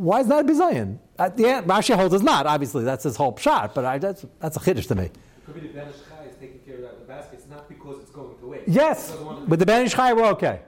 Why 0.00 0.20
is 0.20 0.28
that 0.28 0.46
a 0.46 0.48
bizayin? 0.48 0.98
At 1.18 1.32
uh, 1.32 1.36
the 1.36 1.46
end, 1.46 1.66
Rashi 1.66 1.94
holds 1.94 2.14
it's 2.14 2.24
not. 2.24 2.46
Obviously, 2.46 2.84
that's 2.84 3.04
his 3.04 3.16
whole 3.16 3.36
shot. 3.36 3.74
But 3.74 3.84
I, 3.84 3.98
that's 3.98 4.24
that's 4.38 4.56
a 4.56 4.60
chiddush 4.60 4.88
to 4.88 4.94
me. 4.94 5.10
Could 5.44 5.54
be 5.54 5.60
the 5.60 5.68
Ben 5.68 5.88
Ish 5.88 5.96
Chai 6.08 6.24
is 6.24 6.36
taking 6.40 6.60
care 6.60 6.76
of 6.76 6.82
that 6.82 6.92
in 6.94 7.00
the 7.00 7.04
basket. 7.04 7.34
It's 7.40 7.48
not 7.50 7.68
because 7.68 8.00
it's 8.00 8.10
going 8.10 8.34
to 8.38 8.46
waste. 8.46 8.66
Yes, 8.66 9.08
He 9.08 9.12
doesn't 9.12 9.26
want 9.26 9.44
to- 9.44 9.50
with 9.50 9.60
the 9.60 9.66
Ben 9.66 9.84
Ish 9.84 9.92
Chai, 9.92 10.14
we're 10.14 10.28
okay. 10.28 10.60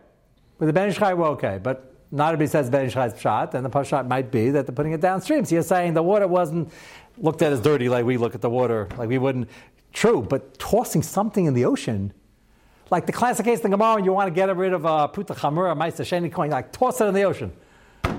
With 0.58 0.66
the 0.66 0.72
Ben 0.74 0.90
Ish 0.90 0.96
Chai, 0.98 1.14
we're 1.14 1.28
okay. 1.28 1.58
But 1.62 1.94
not 2.10 2.34
everybody 2.34 2.48
says 2.48 2.68
Ben 2.68 2.84
Ish 2.84 2.92
Chai's 2.92 3.18
shot, 3.18 3.54
and 3.54 3.64
the 3.64 3.82
shot 3.84 4.06
might 4.06 4.30
be 4.30 4.50
that 4.50 4.66
they're 4.66 4.74
putting 4.74 4.92
it 4.92 5.00
downstream. 5.00 5.46
So 5.46 5.54
you're 5.54 5.62
saying 5.62 5.94
the 5.94 6.02
water 6.02 6.28
wasn't 6.28 6.70
looked 7.16 7.40
at 7.40 7.54
as 7.54 7.60
dirty 7.62 7.88
like 7.88 8.04
we 8.04 8.18
look 8.18 8.34
at 8.34 8.42
the 8.42 8.50
water, 8.50 8.86
like 8.98 9.08
we 9.08 9.16
wouldn't. 9.16 9.48
True, 9.94 10.20
but 10.20 10.58
tossing 10.58 11.02
something 11.02 11.46
in 11.46 11.54
the 11.54 11.64
ocean, 11.64 12.12
like 12.90 13.06
the 13.06 13.12
classic 13.12 13.46
case 13.46 13.60
in 13.60 13.70
the 13.70 13.76
Gemara, 13.78 14.02
you 14.04 14.12
want 14.12 14.28
to 14.28 14.34
get 14.34 14.54
rid 14.54 14.74
of 14.74 14.84
a 14.84 15.08
puta 15.08 15.32
chamura, 15.32 15.74
ma'isa 15.74 16.04
sheni 16.04 16.30
coin, 16.30 16.50
like 16.50 16.70
toss 16.70 17.00
it 17.00 17.06
in 17.06 17.14
the 17.14 17.22
ocean, 17.22 17.50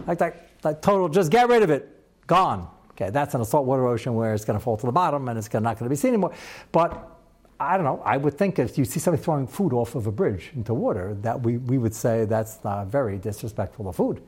like 0.07 0.17
that, 0.17 0.49
like 0.65 0.81
total, 0.81 1.09
just 1.09 1.31
get 1.31 1.47
rid 1.49 1.63
of 1.63 1.69
it, 1.69 1.89
gone. 2.27 2.69
Okay, 2.91 3.09
that's 3.09 3.33
in 3.33 3.41
a 3.41 3.45
saltwater 3.45 3.87
ocean 3.87 4.13
where 4.15 4.33
it's 4.33 4.45
going 4.45 4.57
to 4.57 4.63
fall 4.63 4.77
to 4.77 4.85
the 4.85 4.91
bottom 4.91 5.27
and 5.27 5.37
it's 5.37 5.51
not 5.51 5.63
going 5.79 5.85
to 5.85 5.89
be 5.89 5.95
seen 5.95 6.09
anymore. 6.09 6.33
But 6.71 7.09
I 7.59 7.75
don't 7.75 7.85
know. 7.85 8.01
I 8.05 8.17
would 8.17 8.37
think 8.37 8.59
if 8.59 8.77
you 8.77 8.85
see 8.85 8.99
somebody 8.99 9.23
throwing 9.23 9.47
food 9.47 9.73
off 9.73 9.95
of 9.95 10.05
a 10.05 10.11
bridge 10.11 10.51
into 10.55 10.73
water, 10.73 11.15
that 11.21 11.41
we, 11.41 11.57
we 11.57 11.77
would 11.77 11.95
say 11.95 12.25
that's 12.25 12.59
uh, 12.63 12.85
very 12.85 13.17
disrespectful 13.17 13.87
of 13.87 13.95
food. 13.95 14.21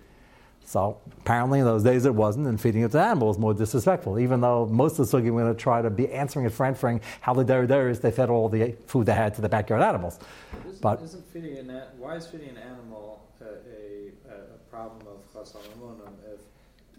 So 0.68 1.00
apparently 1.20 1.60
in 1.60 1.66
those 1.66 1.84
days 1.84 2.06
it 2.06 2.16
wasn't, 2.16 2.48
and 2.48 2.60
feeding 2.60 2.82
it 2.82 2.92
to 2.94 3.00
animals 3.00 3.38
more 3.38 3.54
disrespectful. 3.54 4.18
Even 4.20 4.42
though 4.42 4.66
most 4.66 4.98
of 4.98 5.10
the 5.10 5.18
sugi 5.18 5.26
we're 5.32 5.44
going 5.44 5.54
to 5.54 5.60
try 5.60 5.82
to 5.84 5.92
be 5.92 6.12
answering 6.12 6.48
and 6.48 6.62
answering 6.62 7.02
how 7.22 7.36
the 7.36 7.46
derederis 7.46 8.02
they 8.02 8.10
fed 8.10 8.30
all 8.32 8.50
the 8.50 8.76
food 8.88 9.06
they 9.06 9.14
had 9.14 9.36
to 9.36 9.42
the 9.42 9.50
backyard 9.50 9.84
animals. 9.84 10.20
Isn't, 10.68 10.82
But- 10.82 11.02
isn't 11.04 11.28
feeding 11.30 11.58
an 11.60 11.84
why 12.00 12.16
is 12.16 12.26
feeding 12.26 12.50
an 12.50 12.58
animal 12.58 13.22
a, 13.42 13.46
a 13.46 14.34
a 14.34 14.55
problem 14.76 15.08
of 15.08 15.20
if 16.34 16.40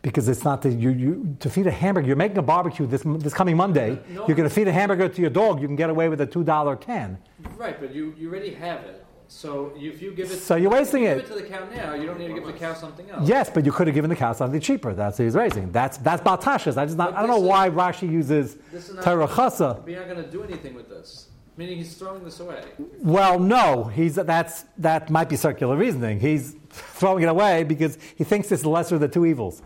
Because 0.02 0.28
it's 0.28 0.44
not 0.44 0.62
that 0.62 0.72
you, 0.72 0.90
you 0.90 1.36
to 1.40 1.50
feed 1.50 1.66
a 1.66 1.70
hamburger. 1.70 2.06
You're 2.08 2.16
making 2.16 2.38
a 2.38 2.42
barbecue 2.42 2.86
this 2.86 3.02
this 3.24 3.34
coming 3.34 3.56
Monday. 3.56 3.90
No. 4.08 4.26
You're 4.26 4.36
going 4.36 4.48
to 4.48 4.54
feed 4.54 4.68
a 4.68 4.72
hamburger 4.72 5.08
to 5.08 5.20
your 5.20 5.30
dog. 5.30 5.60
You 5.60 5.66
can 5.66 5.76
get 5.76 5.90
away 5.90 6.08
with 6.08 6.20
a 6.20 6.26
two 6.26 6.44
dollar 6.44 6.76
can. 6.76 7.18
right, 7.56 7.78
but 7.80 7.94
you, 7.94 8.14
you 8.18 8.28
already 8.30 8.54
have 8.54 8.80
it. 8.84 9.02
So 9.28 9.72
if 9.74 10.00
you 10.00 10.12
give 10.12 10.30
it, 10.30 10.38
So 10.38 10.54
you're 10.54 10.70
wasting 10.70 11.02
it. 11.02 11.16
Give 11.16 11.24
it 11.24 11.34
to 11.34 11.42
the 11.42 11.48
cow 11.54 11.68
now. 11.74 11.94
You 11.94 12.06
don't 12.06 12.18
need 12.20 12.28
to 12.28 12.34
give 12.34 12.46
the 12.46 12.52
cow 12.52 12.74
something 12.74 13.10
else. 13.10 13.28
Yes, 13.28 13.50
but 13.52 13.64
you 13.66 13.72
could 13.72 13.88
have 13.88 13.94
given 13.94 14.08
the 14.08 14.20
cow 14.24 14.32
something 14.32 14.60
cheaper. 14.60 14.94
That's 14.94 15.18
what 15.18 15.24
he's 15.24 15.34
raising. 15.34 15.72
That's 15.72 15.96
that's 15.98 16.22
baltashas. 16.22 16.76
I 16.76 16.84
just 16.86 16.96
not, 16.96 17.10
But 17.10 17.18
I 17.18 17.20
don't 17.22 17.30
know 17.30 17.40
this 17.40 17.50
why 17.54 17.68
Rashi 17.70 18.08
uses 18.10 18.56
is 18.72 18.90
terachasa. 19.04 19.84
We're 19.84 19.98
not 19.98 20.08
going 20.08 20.24
to 20.24 20.30
do 20.30 20.44
anything 20.44 20.74
with 20.74 20.88
this. 20.88 21.28
Meaning 21.56 21.78
he's 21.78 21.94
throwing 21.94 22.22
this 22.22 22.38
away. 22.40 22.62
Well, 22.98 23.38
no, 23.38 23.84
he's 23.84 24.16
that's 24.16 24.66
that 24.78 25.08
might 25.10 25.28
be 25.28 25.36
circular 25.36 25.76
reasoning. 25.76 26.20
He's 26.20 26.54
throwing 26.68 27.22
it 27.22 27.28
away 27.28 27.64
because 27.64 27.96
he 28.16 28.24
thinks 28.24 28.52
it's 28.52 28.62
the 28.62 28.68
lesser 28.68 28.96
of 28.96 29.00
the 29.00 29.08
two 29.08 29.24
evils. 29.24 29.62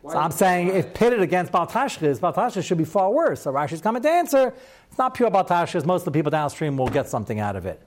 Why- 0.00 0.12
so 0.14 0.18
I'm 0.18 0.30
saying 0.30 0.68
if 0.68 0.94
pitted 0.94 1.20
against 1.20 1.52
Baltashkas, 1.52 2.20
Baltashkas 2.20 2.64
should 2.64 2.78
be 2.78 2.84
far 2.84 3.10
worse. 3.10 3.42
So 3.42 3.52
Rashi's 3.52 3.82
coming 3.82 4.00
to 4.02 4.08
answer. 4.10 4.54
It's 4.88 4.98
not 4.98 5.12
pure 5.14 5.30
Baltashkas. 5.30 5.84
Most 5.84 6.02
of 6.02 6.04
the 6.06 6.10
people 6.12 6.30
downstream 6.30 6.76
will 6.78 6.88
get 6.88 7.06
something 7.08 7.38
out 7.38 7.54
of 7.56 7.66
it. 7.66 7.82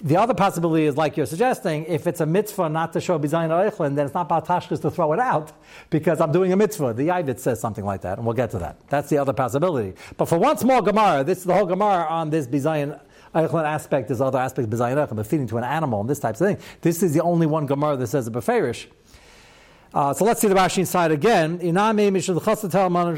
The 0.00 0.16
other 0.16 0.34
possibility 0.34 0.84
is, 0.84 0.96
like 0.96 1.16
you're 1.16 1.26
suggesting, 1.26 1.84
if 1.86 2.06
it's 2.06 2.20
a 2.20 2.26
mitzvah 2.26 2.68
not 2.68 2.92
to 2.92 3.00
show 3.00 3.18
Bizayin 3.18 3.50
Eichlin, 3.50 3.96
then 3.96 4.06
it's 4.06 4.14
not 4.14 4.28
Baltashkas 4.28 4.80
to 4.82 4.92
throw 4.92 5.12
it 5.12 5.18
out 5.18 5.52
because 5.90 6.20
I'm 6.20 6.30
doing 6.30 6.52
a 6.52 6.56
mitzvah. 6.56 6.94
The 6.94 7.08
Yavit 7.08 7.40
says 7.40 7.58
something 7.58 7.84
like 7.84 8.02
that, 8.02 8.18
and 8.18 8.26
we'll 8.26 8.36
get 8.36 8.52
to 8.52 8.58
that. 8.60 8.78
That's 8.88 9.08
the 9.08 9.18
other 9.18 9.32
possibility. 9.32 9.94
But 10.16 10.26
for 10.26 10.38
one 10.38 10.56
small 10.56 10.82
Gemara, 10.82 11.24
this 11.24 11.38
is 11.38 11.44
the 11.44 11.54
whole 11.54 11.66
Gemara 11.66 12.06
on 12.08 12.30
this 12.30 12.46
Bizayin 12.46 13.00
Eichlin 13.34 13.64
aspect, 13.64 14.08
there's 14.08 14.20
other 14.20 14.38
aspects 14.38 14.72
of 14.72 14.78
Bizayin 14.78 15.04
Eichlin, 15.04 15.16
but 15.16 15.26
feeding 15.26 15.48
to 15.48 15.58
an 15.58 15.64
animal 15.64 16.00
and 16.00 16.08
this 16.08 16.20
type 16.20 16.34
of 16.34 16.38
thing. 16.38 16.58
This 16.80 17.02
is 17.02 17.12
the 17.12 17.22
only 17.22 17.46
one 17.46 17.66
Gemara 17.66 17.96
that 17.96 18.06
says 18.06 18.28
a 18.28 18.30
Beferish. 18.30 18.86
Uh, 19.92 20.12
so 20.14 20.24
let's 20.24 20.40
see 20.40 20.48
the 20.48 20.54
Rashi 20.54 20.78
inside 20.78 21.10
again. 21.10 21.58
Inami 21.58 22.12
mishul 22.12 22.40
chasatel 22.40 22.90
man 22.92 23.16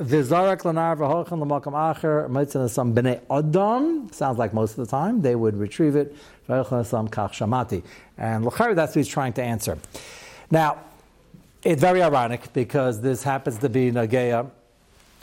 v'zarak 0.00 0.62
lanar 0.62 0.96
v'hochan 0.96 1.40
l'makam 1.40 1.74
acher 1.74 2.28
mitzvah 2.28 2.68
some 2.68 2.96
adam. 3.30 4.10
Sounds 4.12 4.38
like 4.38 4.54
most 4.54 4.78
of 4.78 4.86
the 4.86 4.90
time 4.90 5.22
they 5.22 5.34
would 5.34 5.56
retrieve 5.56 5.96
it. 5.96 6.16
V'hochan 6.48 7.10
kach 7.10 7.32
shamati. 7.32 7.82
And 8.16 8.44
l'chari 8.44 8.74
that's 8.74 8.90
what 8.90 9.00
he's 9.04 9.08
trying 9.08 9.34
to 9.34 9.42
answer. 9.42 9.78
Now, 10.50 10.78
it's 11.62 11.80
very 11.80 12.02
ironic 12.02 12.52
because 12.52 13.00
this 13.00 13.22
happens 13.22 13.58
to 13.58 13.68
be 13.68 13.92
Nageya 13.92 14.50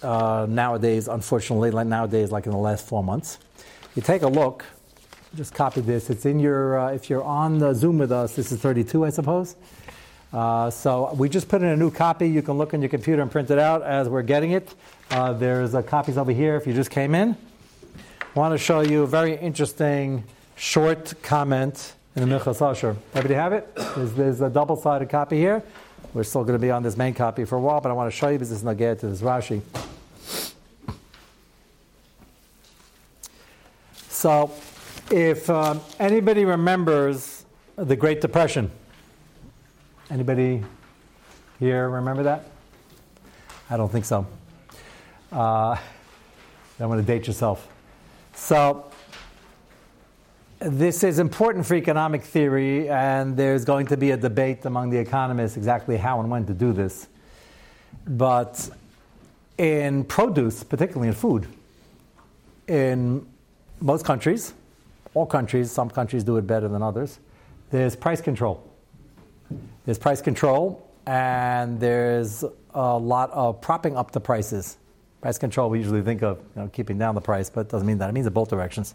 uh, 0.04 0.46
nowadays, 0.48 1.08
unfortunately, 1.08 1.72
like 1.72 1.88
nowadays, 1.88 2.32
like 2.32 2.46
in 2.46 2.52
the 2.52 2.58
last 2.58 2.86
four 2.86 3.04
months. 3.04 3.40
You 3.96 4.04
take 4.04 4.22
a 4.22 4.28
look, 4.28 4.64
just 5.36 5.54
copy 5.54 5.82
this. 5.82 6.10
It's 6.12 6.26
in 6.26 6.40
your, 6.40 6.80
uh, 6.80 6.92
if 6.92 7.10
you're 7.10 7.24
on 7.24 7.58
the 7.58 7.74
Zoom 7.74 7.98
with 7.98 8.12
us, 8.12 8.36
this 8.36 8.52
is 8.52 8.60
32, 8.62 9.06
I 9.06 9.10
suppose. 9.10 9.56
Uh, 10.34 10.70
so 10.70 11.14
we 11.14 11.30
just 11.30 11.48
put 11.48 11.62
in 11.62 11.68
a 11.70 11.78
new 11.78 11.90
copy. 11.90 12.30
You 12.30 12.42
can 12.42 12.58
look 12.58 12.74
on 12.74 12.82
your 12.82 12.90
computer 12.90 13.22
and 13.22 13.32
print 13.32 13.50
it 13.50 13.60
out 13.60 13.84
as 13.84 14.10
we're 14.10 14.24
getting 14.24 14.52
it. 14.52 14.74
Uh, 15.10 15.34
there's 15.34 15.74
uh, 15.74 15.82
copies 15.82 16.18
over 16.18 16.32
here 16.32 16.56
if 16.56 16.68
you 16.68 16.74
just 16.74 16.92
came 16.92 17.16
in. 17.16 17.36
I 18.36 18.40
want 18.40 18.54
to 18.54 18.58
show 18.58 18.82
you 18.82 19.04
a 19.04 19.08
very 19.08 19.36
interesting 19.36 20.24
short 20.56 21.14
comment 21.24 21.94
in 22.16 22.28
the 22.28 22.36
Minchas 22.36 22.62
Asher. 22.62 22.96
Everybody 23.14 23.36
have 23.36 23.54
it? 23.54 23.74
There's, 23.96 24.14
there's 24.14 24.42
a 24.42 24.50
double-sided 24.50 25.10
copy 25.10 25.38
here. 25.38 25.64
We're 26.14 26.24
still 26.24 26.44
going 26.44 26.58
to 26.58 26.62
be 26.62 26.72
on 26.72 26.84
this 26.84 26.98
main 26.98 27.14
copy 27.14 27.46
for 27.46 27.56
a 27.56 27.62
while, 27.62 27.80
but 27.80 27.90
I 27.90 27.94
want 27.94 28.12
to 28.12 28.18
show 28.18 28.30
you 28.30 28.38
because 28.38 28.52
it's 28.52 28.64
not 28.64 28.78
get 28.78 29.00
to 29.00 29.08
this 29.08 29.22
Rashi. 29.22 29.62
So, 34.10 34.52
if 35.12 35.50
um, 35.50 35.80
anybody 36.00 36.44
remembers 36.44 37.46
the 37.76 37.96
Great 37.96 38.20
Depression, 38.20 38.72
anybody 40.10 40.64
here 41.60 41.90
remember 41.90 42.24
that? 42.24 42.46
I 43.70 43.78
don't 43.78 43.92
think 43.92 44.06
so. 44.06 44.26
Uh, 45.32 45.78
don't 46.80 46.90
want 46.90 47.02
to 47.02 47.08
date 47.08 47.28
yourself. 47.28 47.68
So, 48.34 48.92
this 50.60 51.04
is 51.04 51.20
important 51.20 51.66
for 51.66 51.76
economic 51.76 52.24
theory, 52.24 52.90
and 52.90 53.36
there's 53.36 53.66
going 53.66 53.88
to 53.88 53.98
be 53.98 54.12
a 54.12 54.18
debate 54.18 54.66
among 54.66 54.90
the 54.90 54.98
economists 54.98 55.58
exactly 55.58 55.98
how 55.98 56.20
and 56.20 56.32
when 56.32 56.46
to 56.46 56.54
do 56.54 56.74
this. 56.74 57.08
But 58.08 58.70
in 59.58 60.04
produce, 60.04 60.64
particularly 60.64 61.10
in 61.10 61.14
food, 61.14 61.48
in 62.68 63.26
most 63.80 64.06
countries, 64.06 64.54
all 65.14 65.26
countries, 65.26 65.72
some 65.72 65.90
countries 65.90 66.24
do 66.24 66.38
it 66.38 66.48
better 66.48 66.68
than 66.68 66.82
others, 66.82 67.20
there's 67.70 67.96
price 67.96 68.22
control. 68.22 68.67
There's 69.86 69.98
price 69.98 70.22
control, 70.22 70.90
and 71.06 71.80
there's 71.80 72.44
a 72.74 72.98
lot 72.98 73.32
of 73.32 73.62
propping 73.62 73.96
up 73.96 74.12
the 74.12 74.20
prices. 74.20 74.78
Price 75.22 75.38
control, 75.38 75.70
we 75.70 75.80
usually 75.80 76.02
think 76.02 76.22
of 76.22 76.38
you 76.56 76.62
know, 76.62 76.68
keeping 76.68 76.98
down 76.98 77.16
the 77.16 77.22
price, 77.22 77.50
but 77.50 77.62
it 77.62 77.70
doesn't 77.70 77.88
mean 77.88 77.98
that. 78.00 78.10
It 78.10 78.14
means 78.14 78.28
in 78.28 78.34
both 78.34 78.50
directions. 78.50 78.94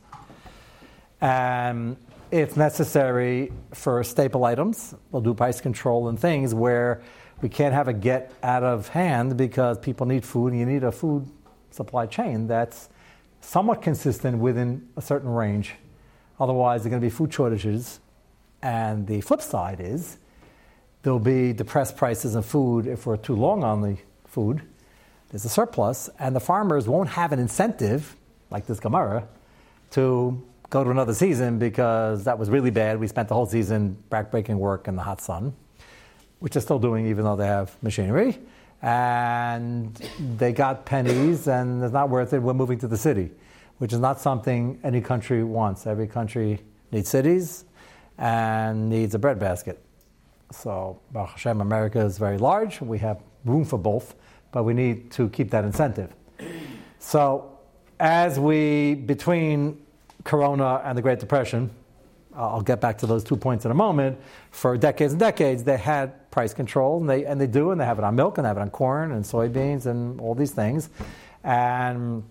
And 1.21 1.97
if 2.31 2.57
necessary 2.57 3.53
for 3.73 4.03
staple 4.05 4.45
items, 4.45 4.95
we'll 5.11 5.23
do 5.23 5.35
price 5.35 5.61
control 5.61 6.09
and 6.09 6.19
things 6.19 6.55
where 6.55 7.03
we 7.41 7.49
can't 7.49 7.75
have 7.75 7.89
a 7.89 7.93
get 7.93 8.33
out 8.43 8.63
of 8.63 8.89
hand 8.89 9.37
because 9.37 9.79
people 9.79 10.07
need 10.07 10.25
food 10.25 10.53
and 10.53 10.61
you 10.61 10.67
need 10.67 10.85
a 10.85 10.93
food 10.93 11.29
supply 11.71 12.07
chain 12.07 12.47
that's 12.47 12.89
somewhat 13.41 13.83
consistent 13.83 14.39
within 14.39 14.89
a 14.97 15.03
certain 15.03 15.31
range. 15.31 15.75
Otherwise, 16.39 16.83
there 16.83 16.89
are 16.89 16.93
going 16.93 17.01
to 17.01 17.07
be 17.07 17.11
food 17.11 17.33
shortages. 17.33 18.01
And 18.63 19.07
the 19.07 19.21
flip 19.23 19.43
side 19.43 19.81
is 19.81 20.19
there'll 21.03 21.19
be 21.19 21.53
depressed 21.53 21.97
prices 21.97 22.35
of 22.35 22.47
food 22.47 22.87
if 22.87 23.07
we're 23.07 23.17
too 23.17 23.37
long 23.37 23.65
on 23.65 23.83
the 23.83 23.97
food. 24.27 24.63
There's 25.31 25.45
a 25.45 25.49
surplus, 25.49 26.11
and 26.19 26.37
the 26.37 26.41
farmers 26.41 26.89
won't 26.89 27.09
have 27.11 27.33
an 27.33 27.39
incentive, 27.39 28.17
like 28.51 28.67
this 28.67 28.81
Gemara, 28.81 29.27
to 29.93 30.43
go 30.71 30.85
to 30.85 30.91
another 30.91 31.15
season 31.15 31.59
because 31.59 32.25
that 32.25 32.39
was 32.39 32.51
really 32.51 32.71
bad. 32.71 33.01
We 33.01 33.07
spent 33.09 33.29
the 33.29 33.35
whole 33.35 33.47
season 33.47 33.97
backbreaking 34.11 34.57
work 34.57 34.89
in 34.89 34.97
the 34.97 35.03
hot 35.03 35.21
sun, 35.21 35.55
which 36.41 36.55
they're 36.55 36.63
still 36.63 36.79
doing 36.79 37.07
even 37.07 37.25
though 37.25 37.37
they 37.37 37.47
have 37.47 37.77
machinery. 37.83 38.39
And 38.83 39.95
they 40.39 40.53
got 40.53 40.85
pennies, 40.85 41.47
and 41.47 41.83
it's 41.83 41.93
not 41.93 42.11
worth 42.11 42.33
it. 42.33 42.41
We're 42.41 42.53
moving 42.55 42.79
to 42.81 42.89
the 42.89 42.97
city, 42.97 43.31
which 43.79 43.93
is 43.93 44.01
not 44.01 44.21
something 44.21 44.81
any 44.83 45.01
country 45.01 45.45
wants. 45.45 45.87
Every 45.87 46.09
country 46.09 46.61
needs 46.91 47.09
cities 47.09 47.65
and 48.19 48.91
needs 48.91 49.15
a 49.15 49.19
breadbasket. 49.19 49.83
So, 50.53 51.01
Baruch 51.11 51.31
Hashem, 51.31 51.61
America 51.61 52.01
is 52.01 52.19
very 52.19 52.39
large. 52.39 52.81
We 52.81 52.99
have 52.99 53.21
room 53.45 53.65
for 53.65 53.79
both, 53.79 54.15
but 54.53 54.65
we 54.65 54.75
need 54.75 55.11
to 55.13 55.29
keep 55.31 55.51
that 55.51 55.65
incentive. 55.65 56.15
So, 56.99 57.59
as 57.99 58.39
we, 58.39 58.95
between 58.95 59.81
Corona 60.25 60.83
and 60.85 60.97
the 60.97 61.03
Great 61.03 61.21
Depression, 61.21 61.71
I'll 62.35 62.63
get 62.63 62.81
back 62.81 62.99
to 62.99 63.07
those 63.07 63.25
two 63.25 63.37
points 63.37 63.65
in 63.65 63.71
a 63.71 63.75
moment. 63.75 64.19
For 64.51 64.77
decades 64.77 65.13
and 65.13 65.21
decades, 65.21 65.65
they 65.65 65.77
had 65.77 66.31
price 66.31 66.55
control, 66.55 67.01
and 67.01 67.09
they, 67.09 67.25
and 67.25 67.41
they 67.41 67.47
do, 67.47 67.71
and 67.71 67.81
they 67.81 67.85
have 67.85 67.99
it 67.99 68.05
on 68.05 68.15
milk, 68.15 68.39
and 68.39 68.45
they 68.45 68.49
have 68.49 68.57
it 68.57 68.61
on 68.63 68.71
corn 68.71 69.13
and 69.13 69.25
soybeans 69.25 69.87
and 69.87 70.21
all 70.21 70.35
these 70.35 70.53
things. 70.53 70.91
And 71.45 72.23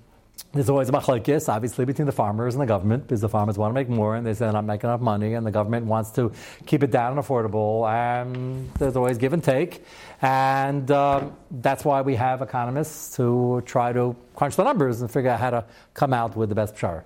there's 0.54 0.70
always 0.70 0.90
a 0.90 0.92
machlekes, 0.92 1.48
obviously, 1.48 1.86
between 1.86 2.06
the 2.06 2.12
farmers 2.12 2.56
and 2.56 2.62
the 2.62 2.66
government, 2.66 3.04
because 3.04 3.22
the 3.22 3.30
farmers 3.30 3.58
want 3.58 3.72
to 3.72 3.74
make 3.74 3.88
more, 3.88 4.16
and 4.16 4.26
they 4.26 4.34
say 4.34 4.40
they're 4.40 4.52
not 4.52 4.66
making 4.66 4.90
enough 4.90 5.00
money, 5.00 5.34
and 5.34 5.46
the 5.46 5.52
government 5.52 5.86
wants 5.86 6.12
to 6.12 6.32
keep 6.66 6.84
it 6.84 6.92
down 6.92 7.18
and 7.18 7.26
affordable, 7.26 7.90
and 7.90 8.74
there's 8.74 8.98
always 8.98 9.18
give 9.18 9.32
and 9.32 9.44
take. 9.44 9.86
And 10.22 10.92
um, 10.92 11.38
that's 11.50 11.86
why 11.86 12.02
we 12.02 12.16
have 12.16 12.42
economists 12.42 13.16
to 13.16 13.64
try 13.66 13.94
to 13.94 14.16
crunch 14.36 14.58
the 14.58 14.66
numbers 14.66 15.02
and 15.02 15.10
figure 15.10 15.30
out 15.30 15.40
how 15.40 15.52
to 15.52 15.66
come 15.94 16.14
out 16.14 16.36
with 16.36 16.50
the 16.50 16.56
best 16.56 16.76
pshara. 16.76 17.04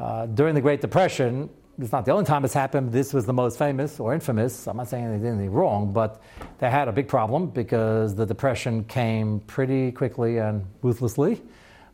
Uh, 0.00 0.26
during 0.26 0.56
the 0.56 0.60
Great 0.60 0.80
Depression, 0.80 1.50
it's 1.78 1.92
not 1.92 2.04
the 2.04 2.10
only 2.10 2.24
time 2.24 2.44
it's 2.44 2.52
happened. 2.52 2.90
This 2.90 3.14
was 3.14 3.26
the 3.26 3.32
most 3.32 3.58
famous 3.58 4.00
or 4.00 4.12
infamous. 4.12 4.66
I'm 4.66 4.76
not 4.76 4.88
saying 4.88 5.08
they 5.08 5.18
did 5.18 5.34
anything 5.34 5.52
wrong, 5.52 5.92
but 5.92 6.20
they 6.58 6.68
had 6.68 6.88
a 6.88 6.92
big 6.92 7.06
problem 7.06 7.46
because 7.46 8.16
the 8.16 8.26
Depression 8.26 8.84
came 8.84 9.38
pretty 9.40 9.92
quickly 9.92 10.38
and 10.38 10.66
ruthlessly. 10.82 11.40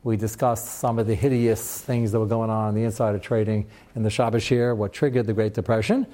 We 0.06 0.16
discussed 0.16 0.78
some 0.78 1.00
of 1.00 1.08
the 1.08 1.16
hideous 1.16 1.80
things 1.80 2.12
that 2.12 2.20
were 2.20 2.26
going 2.26 2.48
on 2.48 2.68
in 2.68 2.74
the 2.76 2.84
insider 2.84 3.18
trading 3.18 3.66
in 3.96 4.04
the 4.04 4.08
Shabbos 4.08 4.48
year, 4.48 4.72
what 4.72 4.92
triggered 4.92 5.26
the 5.26 5.32
Great 5.32 5.52
Depression, 5.52 6.06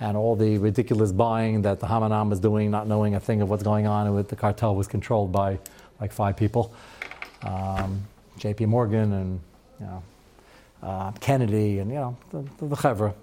and 0.00 0.18
all 0.18 0.36
the 0.36 0.58
ridiculous 0.58 1.12
buying 1.12 1.62
that 1.62 1.80
the 1.80 1.86
Hamanam 1.86 2.28
was 2.28 2.40
doing, 2.40 2.70
not 2.70 2.86
knowing 2.86 3.14
a 3.14 3.20
thing 3.20 3.40
of 3.40 3.48
what's 3.48 3.62
going 3.62 3.86
on, 3.86 4.06
and 4.06 4.28
the 4.28 4.36
cartel 4.36 4.76
was 4.76 4.86
controlled 4.86 5.32
by 5.32 5.58
like 5.98 6.12
five 6.12 6.36
people, 6.36 6.74
um, 7.40 8.02
J.P. 8.36 8.66
Morgan, 8.66 9.14
and 9.14 9.40
you 9.80 9.86
know, 9.86 10.02
uh, 10.82 11.12
Kennedy, 11.12 11.78
and 11.78 11.90
you 11.90 11.96
know 11.96 12.18
the, 12.30 12.44
the, 12.58 12.66
the 12.66 12.76
Chevra, 12.76 13.14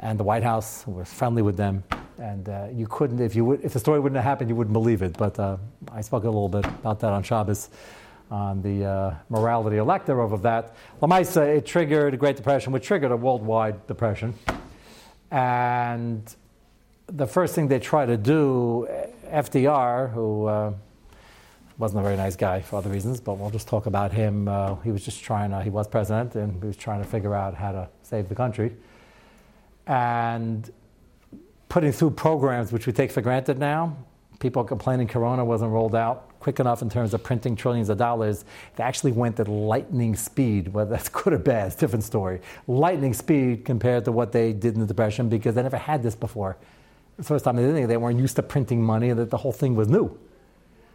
and 0.00 0.20
the 0.20 0.24
White 0.24 0.42
House 0.42 0.86
was 0.86 1.10
friendly 1.10 1.40
with 1.40 1.56
them. 1.56 1.82
And 2.18 2.46
uh, 2.46 2.66
you 2.74 2.86
couldn't, 2.86 3.20
if 3.20 3.34
you 3.34 3.46
would, 3.46 3.64
if 3.64 3.72
the 3.72 3.80
story 3.80 4.00
wouldn't 4.00 4.16
have 4.16 4.24
happened, 4.24 4.50
you 4.50 4.56
wouldn't 4.56 4.74
believe 4.74 5.00
it. 5.00 5.16
But 5.16 5.40
uh, 5.40 5.56
I 5.90 6.02
spoke 6.02 6.24
a 6.24 6.26
little 6.26 6.50
bit 6.50 6.66
about 6.66 7.00
that 7.00 7.12
on 7.14 7.22
Shabbos 7.22 7.70
on 8.30 8.62
the 8.62 8.84
uh, 8.84 9.14
morality 9.28 9.76
elective 9.76 10.18
of 10.18 10.42
that. 10.42 10.74
Lamaisa, 11.00 11.56
it 11.56 11.66
triggered 11.66 12.14
a 12.14 12.16
Great 12.16 12.36
Depression, 12.36 12.72
which 12.72 12.84
triggered 12.84 13.12
a 13.12 13.16
worldwide 13.16 13.86
depression. 13.86 14.34
And 15.30 16.34
the 17.06 17.26
first 17.26 17.54
thing 17.54 17.68
they 17.68 17.78
tried 17.78 18.06
to 18.06 18.16
do, 18.16 18.88
FDR, 19.26 20.12
who 20.12 20.46
uh, 20.46 20.72
wasn't 21.78 22.00
a 22.00 22.02
very 22.02 22.16
nice 22.16 22.36
guy 22.36 22.60
for 22.60 22.76
other 22.76 22.90
reasons, 22.90 23.20
but 23.20 23.34
we'll 23.34 23.50
just 23.50 23.68
talk 23.68 23.86
about 23.86 24.12
him. 24.12 24.48
Uh, 24.48 24.76
he 24.76 24.90
was 24.90 25.04
just 25.04 25.22
trying 25.22 25.50
to, 25.50 25.62
he 25.62 25.70
was 25.70 25.86
president, 25.86 26.34
and 26.34 26.60
he 26.60 26.66
was 26.66 26.76
trying 26.76 27.02
to 27.02 27.08
figure 27.08 27.34
out 27.34 27.54
how 27.54 27.72
to 27.72 27.88
save 28.02 28.28
the 28.28 28.34
country. 28.34 28.74
And 29.86 30.68
putting 31.68 31.92
through 31.92 32.10
programs 32.10 32.72
which 32.72 32.86
we 32.86 32.92
take 32.92 33.12
for 33.12 33.20
granted 33.20 33.58
now, 33.58 33.96
people 34.40 34.64
complaining 34.64 35.06
Corona 35.06 35.44
wasn't 35.44 35.70
rolled 35.70 35.94
out 35.94 36.30
quick 36.46 36.60
enough 36.60 36.80
in 36.80 36.88
terms 36.88 37.12
of 37.12 37.20
printing 37.24 37.56
trillions 37.56 37.88
of 37.88 37.98
dollars. 37.98 38.44
They 38.76 38.84
actually 38.84 39.10
went 39.10 39.40
at 39.40 39.48
lightning 39.48 40.14
speed. 40.14 40.72
Whether 40.72 40.90
that's 40.94 41.08
good 41.08 41.32
or 41.32 41.40
bad, 41.40 41.66
it's 41.66 41.74
a 41.74 41.78
different 41.80 42.04
story. 42.04 42.40
Lightning 42.68 43.14
speed 43.14 43.64
compared 43.64 44.04
to 44.04 44.12
what 44.12 44.30
they 44.30 44.52
did 44.52 44.74
in 44.74 44.80
the 44.80 44.86
Depression 44.86 45.28
because 45.28 45.56
they 45.56 45.62
never 45.64 45.76
had 45.76 46.04
this 46.04 46.14
before. 46.14 46.56
The 47.16 47.24
first 47.24 47.44
time 47.44 47.56
they 47.56 47.64
did 47.66 47.74
it, 47.74 47.88
they 47.88 47.96
weren't 47.96 48.20
used 48.20 48.36
to 48.36 48.44
printing 48.44 48.80
money, 48.80 49.10
and 49.10 49.18
that 49.18 49.30
the 49.30 49.36
whole 49.38 49.50
thing 49.50 49.74
was 49.74 49.88
new. 49.88 50.16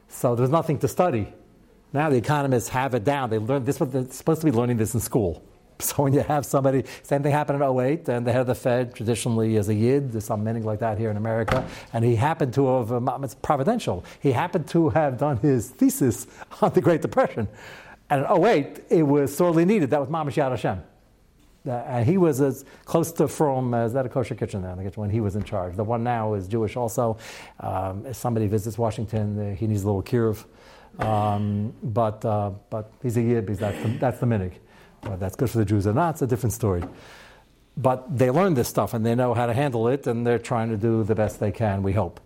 So 0.07 0.35
there 0.35 0.43
was 0.43 0.51
nothing 0.51 0.79
to 0.79 0.87
study. 0.87 1.27
Now 1.91 2.09
the 2.09 2.15
economists 2.15 2.69
have 2.69 2.93
it 2.93 3.03
down. 3.03 3.29
They 3.29 3.37
learned 3.37 3.65
this. 3.65 3.75
They're 3.75 4.09
supposed 4.09 4.39
to 4.39 4.45
be 4.45 4.53
learning 4.53 4.77
this 4.77 4.93
in 4.93 5.01
school. 5.01 5.43
So 5.91 6.03
when 6.03 6.13
you 6.13 6.21
have 6.21 6.45
somebody, 6.45 6.85
same 7.03 7.23
thing 7.23 7.31
happened 7.31 7.61
in 7.61 7.79
08, 7.79 8.07
and 8.07 8.25
the 8.25 8.31
head 8.31 8.41
of 8.41 8.47
the 8.47 8.55
Fed 8.55 8.95
traditionally 8.95 9.55
is 9.57 9.67
a 9.67 9.73
Yid, 9.73 10.11
there's 10.11 10.25
some 10.25 10.43
meaning 10.43 10.63
like 10.63 10.79
that 10.79 10.97
here 10.97 11.09
in 11.09 11.17
America, 11.17 11.67
and 11.91 12.05
he 12.05 12.15
happened 12.15 12.53
to 12.53 12.67
have, 12.77 12.91
um, 12.91 13.23
it's 13.23 13.35
providential, 13.35 14.05
he 14.21 14.31
happened 14.31 14.67
to 14.69 14.89
have 14.89 15.17
done 15.17 15.37
his 15.37 15.69
thesis 15.69 16.27
on 16.61 16.71
the 16.73 16.81
Great 16.81 17.01
Depression. 17.01 17.47
And 18.09 18.25
in 18.25 18.45
08, 18.45 18.83
it 18.89 19.03
was 19.03 19.35
sorely 19.35 19.65
needed. 19.65 19.89
That 19.89 19.99
was 19.99 20.09
Mamash 20.09 20.33
Yad 20.33 20.51
Hashem. 20.51 20.83
Uh, 21.65 21.71
and 21.71 22.07
he 22.07 22.17
was 22.17 22.41
as 22.41 22.65
close 22.85 23.11
to 23.11 23.27
from 23.27 23.73
as 23.73 23.93
that 23.93 24.05
a 24.05 24.09
kosher 24.09 24.33
kitchen 24.35 24.61
there, 24.61 24.75
when 24.95 25.09
he 25.09 25.21
was 25.21 25.35
in 25.35 25.43
charge. 25.43 25.75
The 25.75 25.83
one 25.83 26.03
now 26.03 26.33
is 26.33 26.47
Jewish 26.47 26.75
also. 26.75 27.17
Um, 27.59 28.05
if 28.05 28.15
somebody 28.15 28.47
visits 28.47 28.77
Washington, 28.77 29.51
uh, 29.51 29.55
he 29.55 29.67
needs 29.67 29.83
a 29.83 29.85
little 29.85 30.03
kiruv. 30.03 30.43
Um, 30.99 31.73
but, 31.83 32.25
uh, 32.25 32.51
but 32.69 32.91
he's 33.01 33.15
a 33.17 33.21
yid 33.21 33.45
because 33.45 33.59
that's 33.59 33.81
the, 33.81 33.89
that's 33.97 34.19
the 34.19 34.25
minig. 34.25 34.53
That's 35.03 35.35
good 35.35 35.49
for 35.49 35.57
the 35.57 35.65
Jews 35.65 35.87
or 35.87 35.93
not, 35.93 36.15
it's 36.15 36.21
a 36.21 36.27
different 36.27 36.53
story. 36.53 36.83
But 37.77 38.17
they 38.17 38.29
learn 38.29 38.53
this 38.53 38.67
stuff 38.67 38.93
and 38.93 39.05
they 39.05 39.15
know 39.15 39.33
how 39.33 39.45
to 39.45 39.53
handle 39.53 39.87
it, 39.87 40.07
and 40.07 40.25
they're 40.25 40.39
trying 40.39 40.69
to 40.69 40.77
do 40.77 41.03
the 41.03 41.15
best 41.15 41.39
they 41.39 41.51
can, 41.51 41.83
we 41.83 41.93
hope. 41.93 42.19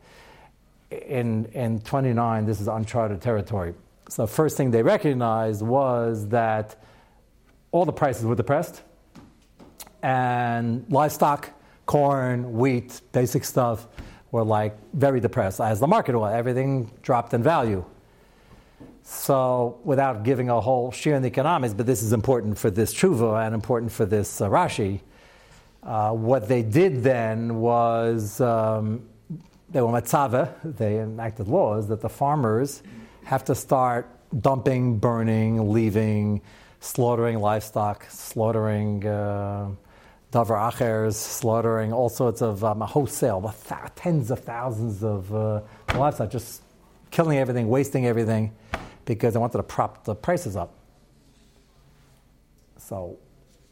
In, 0.91 1.45
in 1.45 1.79
29, 1.79 2.45
this 2.45 2.59
is 2.59 2.67
uncharted 2.67 3.21
territory. 3.21 3.73
So, 4.09 4.23
the 4.23 4.31
first 4.31 4.55
thing 4.57 4.71
they 4.71 4.83
recognized 4.83 5.61
was 5.61 6.27
that 6.29 6.75
all 7.71 7.85
the 7.85 7.93
prices 7.93 8.23
were 8.23 8.35
depressed, 8.35 8.81
and 10.01 10.85
livestock, 10.89 11.49
corn, 11.85 12.53
wheat, 12.53 13.01
basic 13.11 13.43
stuff 13.43 13.87
were 14.31 14.43
like 14.43 14.77
very 14.93 15.19
depressed, 15.19 15.59
as 15.59 15.79
the 15.79 15.87
market 15.87 16.15
was. 16.15 16.33
Everything 16.33 16.91
dropped 17.01 17.33
in 17.33 17.41
value. 17.41 17.83
So, 19.07 19.79
without 19.83 20.23
giving 20.23 20.49
a 20.49 20.59
whole 20.59 20.89
share 20.89 21.15
in 21.15 21.21
the 21.21 21.27
economics, 21.27 21.75
but 21.75 21.85
this 21.85 22.01
is 22.01 22.11
important 22.11 22.57
for 22.57 22.71
this 22.71 22.91
tshuva 22.91 23.45
and 23.45 23.53
important 23.53 23.91
for 23.91 24.03
this 24.03 24.41
uh, 24.41 24.49
Rashi, 24.49 25.01
uh, 25.83 26.09
what 26.09 26.47
they 26.47 26.63
did 26.63 27.03
then 27.03 27.57
was 27.61 28.41
um, 28.41 29.07
they 29.69 29.79
were 29.79 29.89
matzava, 29.89 30.55
they 30.63 30.97
enacted 30.97 31.47
laws 31.47 31.87
that 31.89 32.01
the 32.01 32.09
farmers 32.09 32.81
have 33.25 33.45
to 33.45 33.53
start 33.53 34.09
dumping, 34.41 34.97
burning, 34.97 35.71
leaving, 35.71 36.41
slaughtering 36.79 37.39
livestock, 37.39 38.07
slaughtering 38.09 39.05
uh, 39.05 39.69
davar 40.31 40.73
achers, 40.73 41.15
slaughtering 41.15 41.93
all 41.93 42.09
sorts 42.09 42.41
of 42.41 42.63
um, 42.63 42.81
wholesale, 42.81 43.53
tens 43.95 44.31
of 44.31 44.39
thousands 44.39 45.03
of 45.03 45.31
uh, 45.35 45.61
livestock, 45.93 46.31
just 46.31 46.63
killing 47.11 47.37
everything, 47.37 47.69
wasting 47.69 48.07
everything 48.07 48.51
because 49.05 49.33
they 49.33 49.39
wanted 49.39 49.57
to 49.57 49.63
prop 49.63 50.03
the 50.03 50.15
prices 50.15 50.55
up. 50.55 50.73
So 52.77 53.17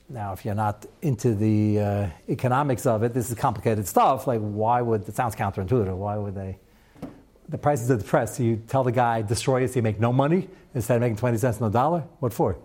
now, 0.09 0.33
if 0.33 0.45
you're 0.45 0.55
not 0.55 0.85
into 1.01 1.33
the 1.33 1.79
uh, 1.79 2.07
economics 2.29 2.85
of 2.85 3.03
it, 3.03 3.13
this 3.13 3.29
is 3.29 3.37
complicated 3.37 3.87
stuff. 3.87 4.27
Like, 4.27 4.41
why 4.41 4.81
would 4.81 5.07
it 5.07 5.15
sounds 5.15 5.35
counterintuitive? 5.35 5.95
Why 5.95 6.17
would 6.17 6.35
they? 6.35 6.57
The 7.49 7.57
prices 7.57 7.89
are 7.91 7.97
depressed. 7.97 8.35
So 8.35 8.43
you 8.43 8.57
tell 8.67 8.83
the 8.83 8.91
guy 8.91 9.21
destroy 9.21 9.63
it, 9.63 9.69
so 9.69 9.75
you 9.75 9.81
make 9.81 9.99
no 9.99 10.13
money 10.13 10.49
instead 10.73 10.95
of 10.95 11.01
making 11.01 11.17
twenty 11.17 11.37
cents 11.37 11.61
on 11.61 11.71
the 11.71 11.77
dollar. 11.77 12.01
What 12.19 12.33
for? 12.33 12.57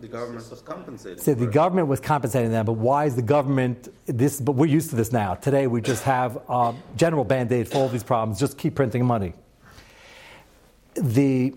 The 0.00 0.08
government 0.08 0.50
was 0.50 0.60
compensating. 0.60 1.18
So 1.18 1.34
the 1.34 1.46
government 1.46 1.88
was 1.88 2.00
compensating 2.00 2.50
them, 2.50 2.66
but 2.66 2.72
why 2.74 3.06
is 3.06 3.16
the 3.16 3.22
government 3.22 3.88
this? 4.06 4.40
But 4.40 4.52
we're 4.52 4.66
used 4.66 4.90
to 4.90 4.96
this 4.96 5.12
now. 5.12 5.34
Today 5.34 5.66
we 5.66 5.80
just 5.80 6.02
have 6.04 6.38
a 6.48 6.74
general 6.96 7.24
band 7.24 7.52
aid 7.52 7.68
for 7.68 7.78
all 7.78 7.88
these 7.88 8.02
problems. 8.02 8.38
Just 8.38 8.58
keep 8.58 8.74
printing 8.74 9.04
money. 9.06 9.32
The 10.94 11.54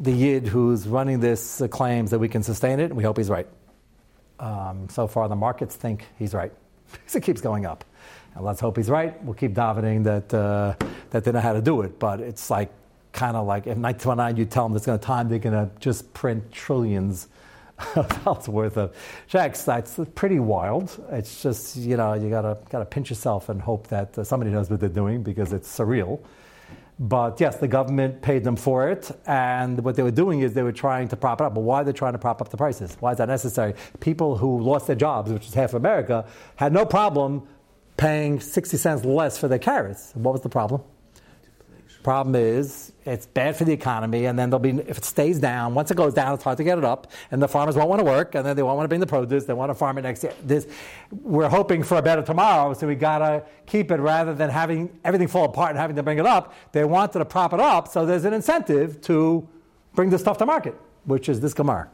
the 0.00 0.12
Yid 0.12 0.48
who's 0.48 0.88
running 0.88 1.20
this 1.20 1.62
claims 1.70 2.10
that 2.10 2.18
we 2.18 2.28
can 2.28 2.42
sustain 2.42 2.80
it, 2.80 2.84
and 2.84 2.96
we 2.96 3.04
hope 3.04 3.18
he's 3.18 3.30
right. 3.30 3.46
Um, 4.40 4.88
so 4.88 5.06
far, 5.06 5.28
the 5.28 5.36
markets 5.36 5.76
think 5.76 6.06
he's 6.18 6.34
right. 6.34 6.52
because 6.92 7.16
it 7.16 7.22
keeps 7.22 7.40
going 7.40 7.66
up. 7.66 7.84
And 8.34 8.44
let's 8.44 8.60
hope 8.60 8.76
he's 8.76 8.88
right. 8.88 9.22
We'll 9.22 9.34
keep 9.34 9.52
davening 9.52 10.04
that, 10.04 10.32
uh, 10.32 10.74
that 11.10 11.24
they 11.24 11.32
know 11.32 11.40
how 11.40 11.52
to 11.52 11.62
do 11.62 11.82
it. 11.82 11.98
But 11.98 12.20
it's 12.20 12.48
like 12.50 12.72
kind 13.12 13.36
of 13.36 13.46
like 13.46 13.64
if 13.64 13.76
1929 13.76 14.36
you 14.36 14.44
tell 14.44 14.68
them 14.68 14.76
it's 14.76 14.86
going 14.86 14.98
to 14.98 15.04
time 15.04 15.28
they're 15.28 15.40
going 15.40 15.52
to 15.52 15.68
just 15.80 16.14
print 16.14 16.52
trillions 16.52 17.26
of 17.96 18.24
dollars 18.24 18.48
worth 18.48 18.76
of 18.76 18.94
checks. 19.26 19.64
That's 19.64 19.98
pretty 20.14 20.38
wild. 20.38 20.96
It's 21.10 21.42
just 21.42 21.76
you 21.76 21.96
know 21.96 22.14
you 22.14 22.30
gotta 22.30 22.58
gotta 22.68 22.84
pinch 22.84 23.10
yourself 23.10 23.48
and 23.48 23.60
hope 23.60 23.88
that 23.88 24.18
uh, 24.18 24.24
somebody 24.24 24.50
knows 24.50 24.70
what 24.70 24.80
they're 24.80 24.88
doing 24.88 25.22
because 25.22 25.52
it's 25.52 25.78
surreal. 25.78 26.20
But 27.00 27.40
yes, 27.40 27.56
the 27.56 27.66
government 27.66 28.20
paid 28.20 28.44
them 28.44 28.56
for 28.56 28.90
it, 28.90 29.10
and 29.26 29.82
what 29.82 29.96
they 29.96 30.02
were 30.02 30.10
doing 30.10 30.40
is 30.40 30.52
they 30.52 30.62
were 30.62 30.70
trying 30.70 31.08
to 31.08 31.16
prop 31.16 31.40
it 31.40 31.44
up. 31.44 31.54
But 31.54 31.62
why 31.62 31.80
are 31.80 31.84
they 31.84 31.92
trying 31.92 32.12
to 32.12 32.18
prop 32.18 32.42
up 32.42 32.50
the 32.50 32.58
prices? 32.58 32.94
Why 33.00 33.12
is 33.12 33.18
that 33.18 33.28
necessary? 33.28 33.72
People 34.00 34.36
who 34.36 34.60
lost 34.60 34.86
their 34.86 34.96
jobs, 34.96 35.32
which 35.32 35.46
is 35.46 35.54
half 35.54 35.70
of 35.70 35.76
America, 35.76 36.26
had 36.56 36.74
no 36.74 36.84
problem 36.84 37.48
paying 37.96 38.38
60 38.38 38.76
cents 38.76 39.04
less 39.06 39.38
for 39.38 39.48
their 39.48 39.58
carrots. 39.58 40.12
What 40.12 40.32
was 40.32 40.42
the 40.42 40.50
problem? 40.50 40.82
Problem 42.02 42.34
is, 42.34 42.92
it's 43.04 43.26
bad 43.26 43.56
for 43.56 43.64
the 43.64 43.72
economy, 43.72 44.24
and 44.24 44.38
then 44.38 44.48
there'll 44.48 44.58
be 44.58 44.70
if 44.88 44.96
it 44.96 45.04
stays 45.04 45.38
down. 45.38 45.74
Once 45.74 45.90
it 45.90 45.98
goes 45.98 46.14
down, 46.14 46.32
it's 46.32 46.42
hard 46.42 46.56
to 46.56 46.64
get 46.64 46.78
it 46.78 46.84
up, 46.84 47.08
and 47.30 47.42
the 47.42 47.48
farmers 47.48 47.76
won't 47.76 47.90
want 47.90 48.00
to 48.00 48.04
work, 48.04 48.34
and 48.34 48.46
then 48.46 48.56
they 48.56 48.62
won't 48.62 48.76
want 48.76 48.84
to 48.84 48.88
bring 48.88 49.00
the 49.00 49.06
produce. 49.06 49.44
They 49.44 49.52
want 49.52 49.68
to 49.68 49.74
farm 49.74 49.98
it 49.98 50.02
next 50.02 50.22
year. 50.22 50.32
This, 50.42 50.66
we're 51.10 51.50
hoping 51.50 51.82
for 51.82 51.98
a 51.98 52.02
better 52.02 52.22
tomorrow, 52.22 52.72
so 52.72 52.86
we 52.86 52.94
gotta 52.94 53.44
keep 53.66 53.90
it 53.90 54.00
rather 54.00 54.32
than 54.32 54.48
having 54.48 54.98
everything 55.04 55.28
fall 55.28 55.44
apart 55.44 55.70
and 55.70 55.78
having 55.78 55.96
to 55.96 56.02
bring 56.02 56.18
it 56.18 56.24
up. 56.24 56.54
They 56.72 56.84
wanted 56.84 57.18
to 57.18 57.24
prop 57.26 57.52
it 57.52 57.60
up, 57.60 57.86
so 57.86 58.06
there's 58.06 58.24
an 58.24 58.32
incentive 58.32 59.02
to 59.02 59.46
bring 59.94 60.08
this 60.08 60.22
stuff 60.22 60.38
to 60.38 60.46
market, 60.46 60.74
which 61.04 61.28
is 61.28 61.40
this 61.40 61.52
Gemara. 61.52 61.90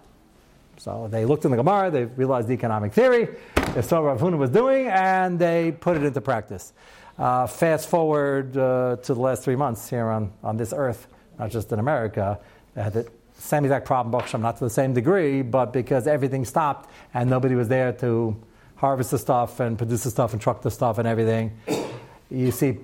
So 0.76 1.08
they 1.10 1.24
looked 1.24 1.44
in 1.44 1.50
the 1.50 1.56
Gemara, 1.56 1.90
they 1.90 2.04
realized 2.04 2.46
the 2.46 2.54
economic 2.54 2.92
theory, 2.92 3.28
they 3.74 3.82
saw 3.82 4.02
what 4.02 4.08
Rav 4.08 4.20
Huna 4.20 4.38
was 4.38 4.50
doing, 4.50 4.86
and 4.86 5.36
they 5.36 5.72
put 5.72 5.96
it 5.96 6.04
into 6.04 6.20
practice. 6.20 6.74
Uh, 7.18 7.46
fast 7.46 7.88
forward 7.88 8.56
uh, 8.56 8.96
to 8.96 9.14
the 9.14 9.20
last 9.20 9.42
three 9.42 9.56
months 9.56 9.88
here 9.88 10.08
on, 10.08 10.32
on 10.42 10.56
this 10.56 10.72
earth, 10.76 11.06
not 11.38 11.50
just 11.50 11.72
in 11.72 11.78
America, 11.78 12.38
they 12.74 12.82
had 12.82 12.92
the 12.92 13.08
same 13.38 13.64
exact 13.64 13.86
problem, 13.86 14.12
Baksham, 14.12 14.40
not 14.40 14.58
to 14.58 14.64
the 14.64 14.70
same 14.70 14.92
degree, 14.92 15.42
but 15.42 15.72
because 15.72 16.06
everything 16.06 16.44
stopped 16.44 16.90
and 17.14 17.28
nobody 17.30 17.54
was 17.54 17.68
there 17.68 17.92
to 17.92 18.36
harvest 18.76 19.10
the 19.10 19.18
stuff 19.18 19.60
and 19.60 19.78
produce 19.78 20.04
the 20.04 20.10
stuff 20.10 20.32
and 20.32 20.42
truck 20.42 20.60
the 20.62 20.70
stuff 20.70 20.98
and 20.98 21.08
everything. 21.08 21.56
You 22.30 22.50
see 22.50 22.78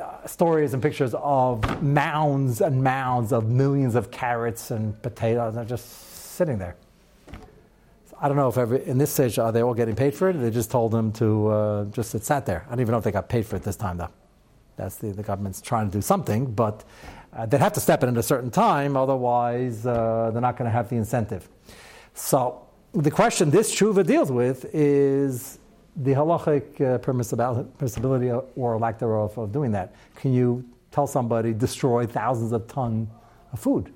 uh, 0.00 0.26
stories 0.26 0.74
and 0.74 0.82
pictures 0.82 1.14
of 1.14 1.82
mounds 1.82 2.60
and 2.60 2.82
mounds 2.82 3.32
of 3.32 3.48
millions 3.48 3.94
of 3.94 4.10
carrots 4.10 4.70
and 4.70 5.00
potatoes. 5.02 5.54
They're 5.54 5.64
just 5.64 5.88
sitting 6.34 6.58
there. 6.58 6.76
I 8.20 8.26
don't 8.26 8.36
know 8.36 8.48
if 8.48 8.58
every, 8.58 8.84
in 8.84 8.98
this 8.98 9.12
stage 9.12 9.38
are 9.38 9.52
they 9.52 9.62
all 9.62 9.74
getting 9.74 9.94
paid 9.94 10.14
for 10.14 10.28
it. 10.28 10.32
They 10.34 10.50
just 10.50 10.70
told 10.70 10.90
them 10.90 11.12
to 11.12 11.48
uh, 11.48 11.84
just 11.86 12.14
it 12.14 12.24
sat 12.24 12.46
there. 12.46 12.64
I 12.66 12.70
don't 12.70 12.80
even 12.80 12.92
know 12.92 12.98
if 12.98 13.04
they 13.04 13.12
got 13.12 13.28
paid 13.28 13.46
for 13.46 13.56
it 13.56 13.62
this 13.62 13.76
time 13.76 13.96
though. 13.96 14.10
That's 14.76 14.96
the, 14.96 15.12
the 15.12 15.22
government's 15.22 15.60
trying 15.60 15.90
to 15.90 15.92
do 15.92 16.02
something, 16.02 16.52
but 16.52 16.84
uh, 17.32 17.46
they'd 17.46 17.60
have 17.60 17.72
to 17.74 17.80
step 17.80 18.02
in 18.02 18.08
at 18.08 18.16
a 18.16 18.22
certain 18.22 18.50
time, 18.50 18.96
otherwise 18.96 19.86
uh, 19.86 20.30
they're 20.32 20.42
not 20.42 20.56
going 20.56 20.66
to 20.66 20.72
have 20.72 20.88
the 20.88 20.96
incentive. 20.96 21.48
So 22.14 22.66
the 22.92 23.10
question 23.10 23.50
this 23.50 23.74
tshuva 23.74 24.04
deals 24.06 24.32
with 24.32 24.64
is 24.74 25.58
the 25.96 26.12
halachic 26.12 26.80
uh, 26.80 26.98
permissibility 26.98 28.44
or 28.56 28.78
lack 28.78 28.98
thereof 28.98 29.36
of 29.38 29.52
doing 29.52 29.72
that. 29.72 29.94
Can 30.16 30.32
you 30.32 30.64
tell 30.90 31.06
somebody 31.06 31.52
destroy 31.52 32.06
thousands 32.06 32.52
of 32.52 32.66
tons 32.66 33.08
of 33.52 33.60
food? 33.60 33.92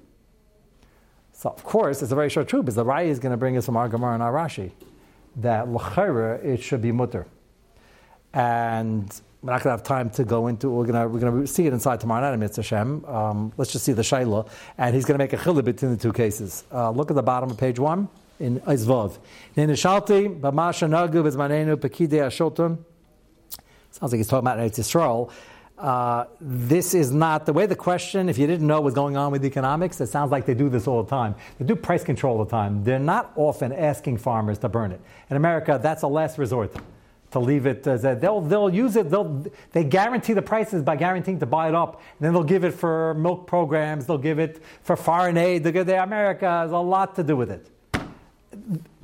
So 1.43 1.51
of 1.51 1.65
course, 1.65 2.03
it's 2.03 2.13
a 2.13 2.15
very 2.15 2.31
short 2.31 2.47
truth 2.47 2.67
because 2.67 2.77
the 2.77 2.85
Rai 2.85 3.09
is 3.09 3.19
going 3.19 3.33
to 3.33 3.37
bring 3.37 3.57
us 3.57 3.67
from 3.67 3.77
our 3.77 3.89
Gemara 3.89 4.15
and 4.15 4.23
our 4.23 4.33
Rashi 4.33 4.71
that 5.35 5.69
l'chayra 5.69 6.45
it 6.45 6.63
should 6.63 6.81
be 6.81 6.93
mutter, 6.93 7.27
and 8.33 9.13
we're 9.43 9.51
not 9.51 9.61
going 9.61 9.77
to 9.77 9.77
have 9.77 9.83
time 9.83 10.09
to 10.11 10.23
go 10.23 10.47
into. 10.47 10.71
We're 10.71 10.87
going 10.87 11.03
to 11.03 11.09
we're 11.09 11.19
going 11.19 11.41
to 11.41 11.47
see 11.49 11.67
it 11.67 11.73
inside 11.73 11.99
tomorrow 11.99 12.31
night. 12.31 12.37
Mitzvah 12.37 12.63
Hashem. 12.63 13.05
Um, 13.07 13.53
let's 13.57 13.73
just 13.73 13.85
see 13.85 13.93
the 13.93 14.03
shaila, 14.03 14.49
and 14.79 14.95
he's 14.95 15.05
going 15.05 15.19
to 15.19 15.25
make 15.25 15.33
a 15.33 15.37
chiluk 15.37 15.65
between 15.65 15.91
the 15.91 15.97
two 15.97 16.13
cases. 16.13 16.63
Uh, 16.71 16.91
look 16.91 17.11
at 17.11 17.17
the 17.17 17.25
bottom 17.25 17.51
of 17.51 17.59
page 17.59 17.81
one 17.81 18.09
in 18.39 18.61
Izvav. 18.61 19.19
Nenishalti 19.57 20.41
b'masha 20.41 20.89
nagu 20.89 21.25
b'zmanenu 21.25 21.75
pekidei. 21.75 22.31
Sounds 23.91 24.13
like 24.13 24.19
he's 24.19 24.29
talking 24.29 24.47
about 24.47 24.59
Eretz 24.59 24.79
Yisrael. 24.79 25.29
Uh, 25.83 26.27
this 26.41 26.95
is 26.95 27.11
not 27.11 27.45
the 27.45 27.53
way 27.53 27.67
the 27.67 27.75
question, 27.75 28.29
if 28.29 28.39
you 28.39 28.47
didn't 28.47 28.69
know 28.69 28.81
what's 28.81 28.95
going 28.95 29.17
on 29.17 29.33
with 29.33 29.45
economics, 29.45 30.01
it 30.01 30.07
sounds 30.07 30.31
like 30.31 30.47
they 30.47 30.55
do 30.55 30.69
this 30.69 30.87
all 30.87 31.03
the 31.03 31.11
time. 31.11 31.35
They 31.59 31.65
do 31.65 31.75
price 31.75 32.05
control 32.05 32.39
all 32.39 32.45
the 32.45 32.51
time. 32.53 32.85
They're 32.85 33.01
not 33.01 33.33
often 33.35 33.73
asking 33.73 34.19
farmers 34.19 34.59
to 34.59 34.69
burn 34.69 34.93
it. 34.93 35.01
In 35.29 35.37
America, 35.37 35.81
that's 35.83 36.03
a 36.03 36.07
last 36.07 36.39
resort 36.39 36.73
to 37.33 37.41
leave 37.41 37.67
it 37.67 37.83
they'll, 37.83 38.43
they'll 38.43 38.73
use 38.73 38.95
it, 38.95 39.11
they'll, 39.11 39.45
they 39.73 39.83
guarantee 39.83 40.35
the 40.35 40.43
prices 40.43 40.83
by 40.83 40.95
guaranteeing 40.95 41.41
to 41.41 41.47
buy 41.47 41.69
it 41.69 41.75
up. 41.75 41.95
And 42.19 42.27
then 42.27 42.33
they'll 42.33 42.45
give 42.45 42.63
it 42.63 42.75
for 42.75 43.15
milk 43.15 43.49
programs, 43.49 44.07
they'll 44.07 44.19
give 44.19 44.39
it 44.39 44.63
for 44.83 44.97
foreign 44.97 45.37
aid, 45.37 45.65
they'll 45.65 45.73
give 45.73 45.89
it, 45.89 45.95
America 45.95 46.49
has 46.49 46.71
a 46.71 46.79
lot 46.79 47.17
to 47.17 47.25
do 47.25 47.37
with 47.37 47.51
it. 47.51 47.69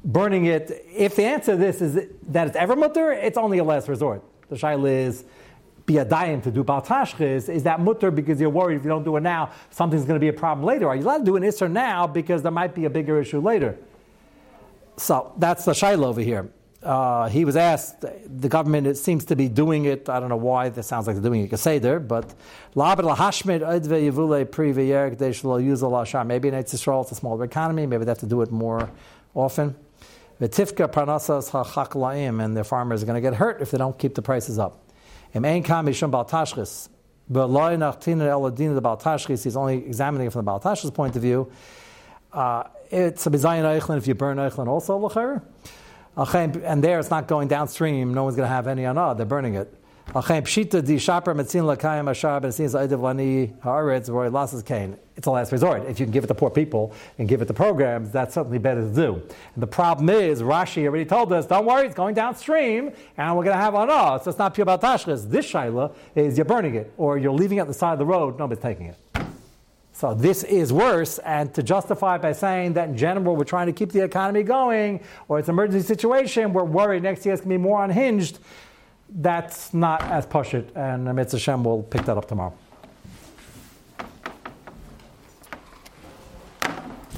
Burning 0.05 0.45
it, 0.45 0.87
if 0.95 1.17
the 1.17 1.25
answer 1.25 1.53
to 1.53 1.59
this 1.59 1.81
is 1.81 2.07
that 2.29 2.47
it's 2.47 2.57
ever 2.57 2.77
mutter, 2.77 3.11
it's 3.13 3.37
only 3.37 3.59
a 3.59 3.65
last 3.65 3.89
resort. 3.89 4.23
The 4.49 4.57
shaila 4.57 4.91
is, 4.91 5.25
be 5.89 5.97
a 5.97 6.05
dayan 6.05 6.41
to 6.43 6.51
do 6.53 6.63
baltashchis, 6.63 7.49
is 7.49 7.65
that 7.65 7.81
mutter 7.81 8.13
because 8.13 8.41
you're 8.41 8.51
worried 8.51 8.77
if 8.77 8.85
you 8.85 8.91
don't 8.91 9.03
do 9.05 9.17
it 9.17 9.23
now, 9.23 9.51
something's 9.71 10.05
going 10.05 10.21
to 10.21 10.21
be 10.21 10.29
a 10.29 10.33
problem 10.33 10.65
later? 10.65 10.87
Are 10.87 10.95
you 10.95 11.03
allowed 11.03 11.19
to 11.19 11.25
do 11.25 11.37
an 11.37 11.43
isser 11.43 11.69
now 11.69 12.07
because 12.07 12.43
there 12.43 12.53
might 12.53 12.75
be 12.75 12.85
a 12.85 12.91
bigger 12.91 13.21
issue 13.21 13.41
later? 13.41 13.77
So 14.99 15.33
that's 15.39 15.65
the 15.65 15.73
shaila 15.73 16.05
over 16.05 16.21
here. 16.21 16.51
Uh, 16.83 17.29
he 17.29 17.45
was 17.45 17.57
asked, 17.57 18.03
the 18.03 18.49
government 18.49 18.87
it 18.87 18.97
seems 18.97 19.25
to 19.25 19.35
be 19.35 19.49
doing 19.49 19.87
it. 19.87 20.09
I 20.09 20.21
don't 20.21 20.29
know 20.29 20.37
why. 20.37 20.69
This 20.69 20.87
sounds 20.87 21.09
like 21.09 21.17
they're 21.17 21.23
doing 21.23 21.49
it 21.51 22.09
but 22.09 22.35
deshlo 25.17 25.65
usa 25.65 25.87
la 25.87 26.05
sha. 26.05 26.23
maybe 26.23 26.49
in 26.49 26.55
Eretz 26.55 26.75
Yisrael 26.75 27.03
it's 27.03 27.13
a 27.13 27.15
smaller 27.17 27.45
economy. 27.45 27.87
Maybe 27.87 28.05
they 28.05 28.11
have 28.11 28.19
to 28.19 28.27
do 28.27 28.43
it 28.43 28.53
more 28.53 28.91
often. 29.35 29.75
V'tifka 30.41 30.93
parnasas 30.93 31.51
ha'chaklaim, 31.51 32.45
and 32.45 32.57
their 32.57 32.63
farmers 32.63 33.03
are 33.03 33.07
going 33.07 33.21
to 33.21 33.21
get 33.21 33.35
hurt 33.35 33.61
if 33.61 33.73
they 33.73 33.79
don't 33.79 33.99
keep 33.99 34.15
the 34.15 34.23
prices 34.23 34.59
up. 34.59 34.88
Im 35.35 35.45
ein 35.45 35.63
kam 35.63 35.87
mishum 35.87 36.11
baltashchis, 36.11 36.89
but 37.29 37.49
loy 37.49 37.77
nachtin 37.77 38.19
eladin 38.19 38.75
the 38.75 38.83
baltashchis. 38.83 39.45
He's 39.45 39.57
only 39.57 39.85
examining 39.85 40.29
it 40.29 40.33
from 40.33 40.45
the 40.45 40.51
baltashchis 40.51 40.93
point 40.95 41.17
of 41.17 41.23
view. 41.23 41.51
Uh, 42.33 42.65
it's 42.91 43.27
a 43.27 43.31
bizayin 43.31 43.65
eichlin 43.65 43.99
if 43.99 44.07
you 44.07 44.15
burn 44.15 44.39
eichlin 44.39 44.67
also 44.67 44.97
l'cher. 44.97 45.43
And 46.17 46.83
there 46.83 46.99
it's 46.99 47.11
not 47.11 47.29
going 47.29 47.47
downstream. 47.47 48.13
No 48.13 48.25
one's 48.25 48.35
going 48.35 48.49
to 48.49 48.53
have 48.53 48.67
any 48.67 48.85
anah. 48.85 49.15
They're 49.15 49.25
burning 49.25 49.55
it. 49.55 49.73
It's 55.17 55.27
a 55.27 55.31
last 55.31 55.53
resort. 55.53 55.85
If 55.87 56.01
you 56.01 56.07
can 56.07 56.13
give 56.13 56.25
it 56.25 56.29
to 56.29 56.35
poor 56.35 56.49
people 56.49 56.95
and 57.19 57.29
give 57.29 57.43
it 57.43 57.45
to 57.45 57.53
programs, 57.53 58.11
that's 58.11 58.35
certainly 58.35 58.57
better 58.57 58.81
to 58.81 58.95
do. 58.95 59.15
And 59.17 59.63
the 59.63 59.67
problem 59.67 60.09
is, 60.09 60.41
Rashi 60.41 60.87
already 60.87 61.05
told 61.05 61.31
us, 61.35 61.47
don't 61.47 61.67
worry, 61.67 61.85
it's 61.85 61.95
going 61.95 62.15
downstream, 62.15 62.91
and 63.19 63.37
we're 63.37 63.45
going 63.45 63.57
to 63.57 63.63
have 63.63 63.75
anah. 63.75 64.19
So 64.23 64.31
it's 64.31 64.39
not 64.39 64.55
pure 64.55 64.63
about. 64.63 64.81
This 64.81 65.05
shaila 65.53 65.95
is 66.15 66.39
you're 66.39 66.47
burning 66.47 66.77
it, 66.77 66.91
or 66.97 67.19
you're 67.19 67.31
leaving 67.31 67.59
it 67.59 67.63
at 67.63 67.67
the 67.67 67.75
side 67.75 67.93
of 67.93 67.99
the 67.99 68.07
road, 68.07 68.39
nobody's 68.39 68.63
taking 68.63 68.87
it. 68.87 68.97
So 69.93 70.15
this 70.15 70.43
is 70.45 70.73
worse, 70.73 71.19
and 71.19 71.53
to 71.55 71.63
justify 71.63 72.17
it 72.17 72.23
by 72.23 72.33
saying 72.33 72.73
that 72.75 72.89
in 72.89 72.97
general 72.97 73.37
we're 73.37 73.45
trying 73.45 73.67
to 73.67 73.73
keep 73.75 73.93
the 73.93 74.05
economy 74.05 74.43
going, 74.43 75.03
or 75.27 75.39
it's 75.39 75.49
an 75.49 75.55
emergency 75.55 75.87
situation, 75.87 76.55
we're 76.55 76.65
worried 76.65 77.03
next 77.03 77.27
year 77.27 77.35
it's 77.35 77.43
going 77.43 77.51
to 77.51 77.59
be 77.59 77.63
more 77.63 77.85
unhinged, 77.85 78.39
that's 79.09 79.73
not 79.75 80.03
as 80.03 80.27
push 80.27 80.55
it, 80.55 80.71
and 80.75 81.05
Mitzvah 81.15 81.39
Hashem 81.39 81.65
will 81.65 81.83
pick 81.83 82.05
that 82.05 82.17
up 82.17 82.29
tomorrow. 82.29 82.55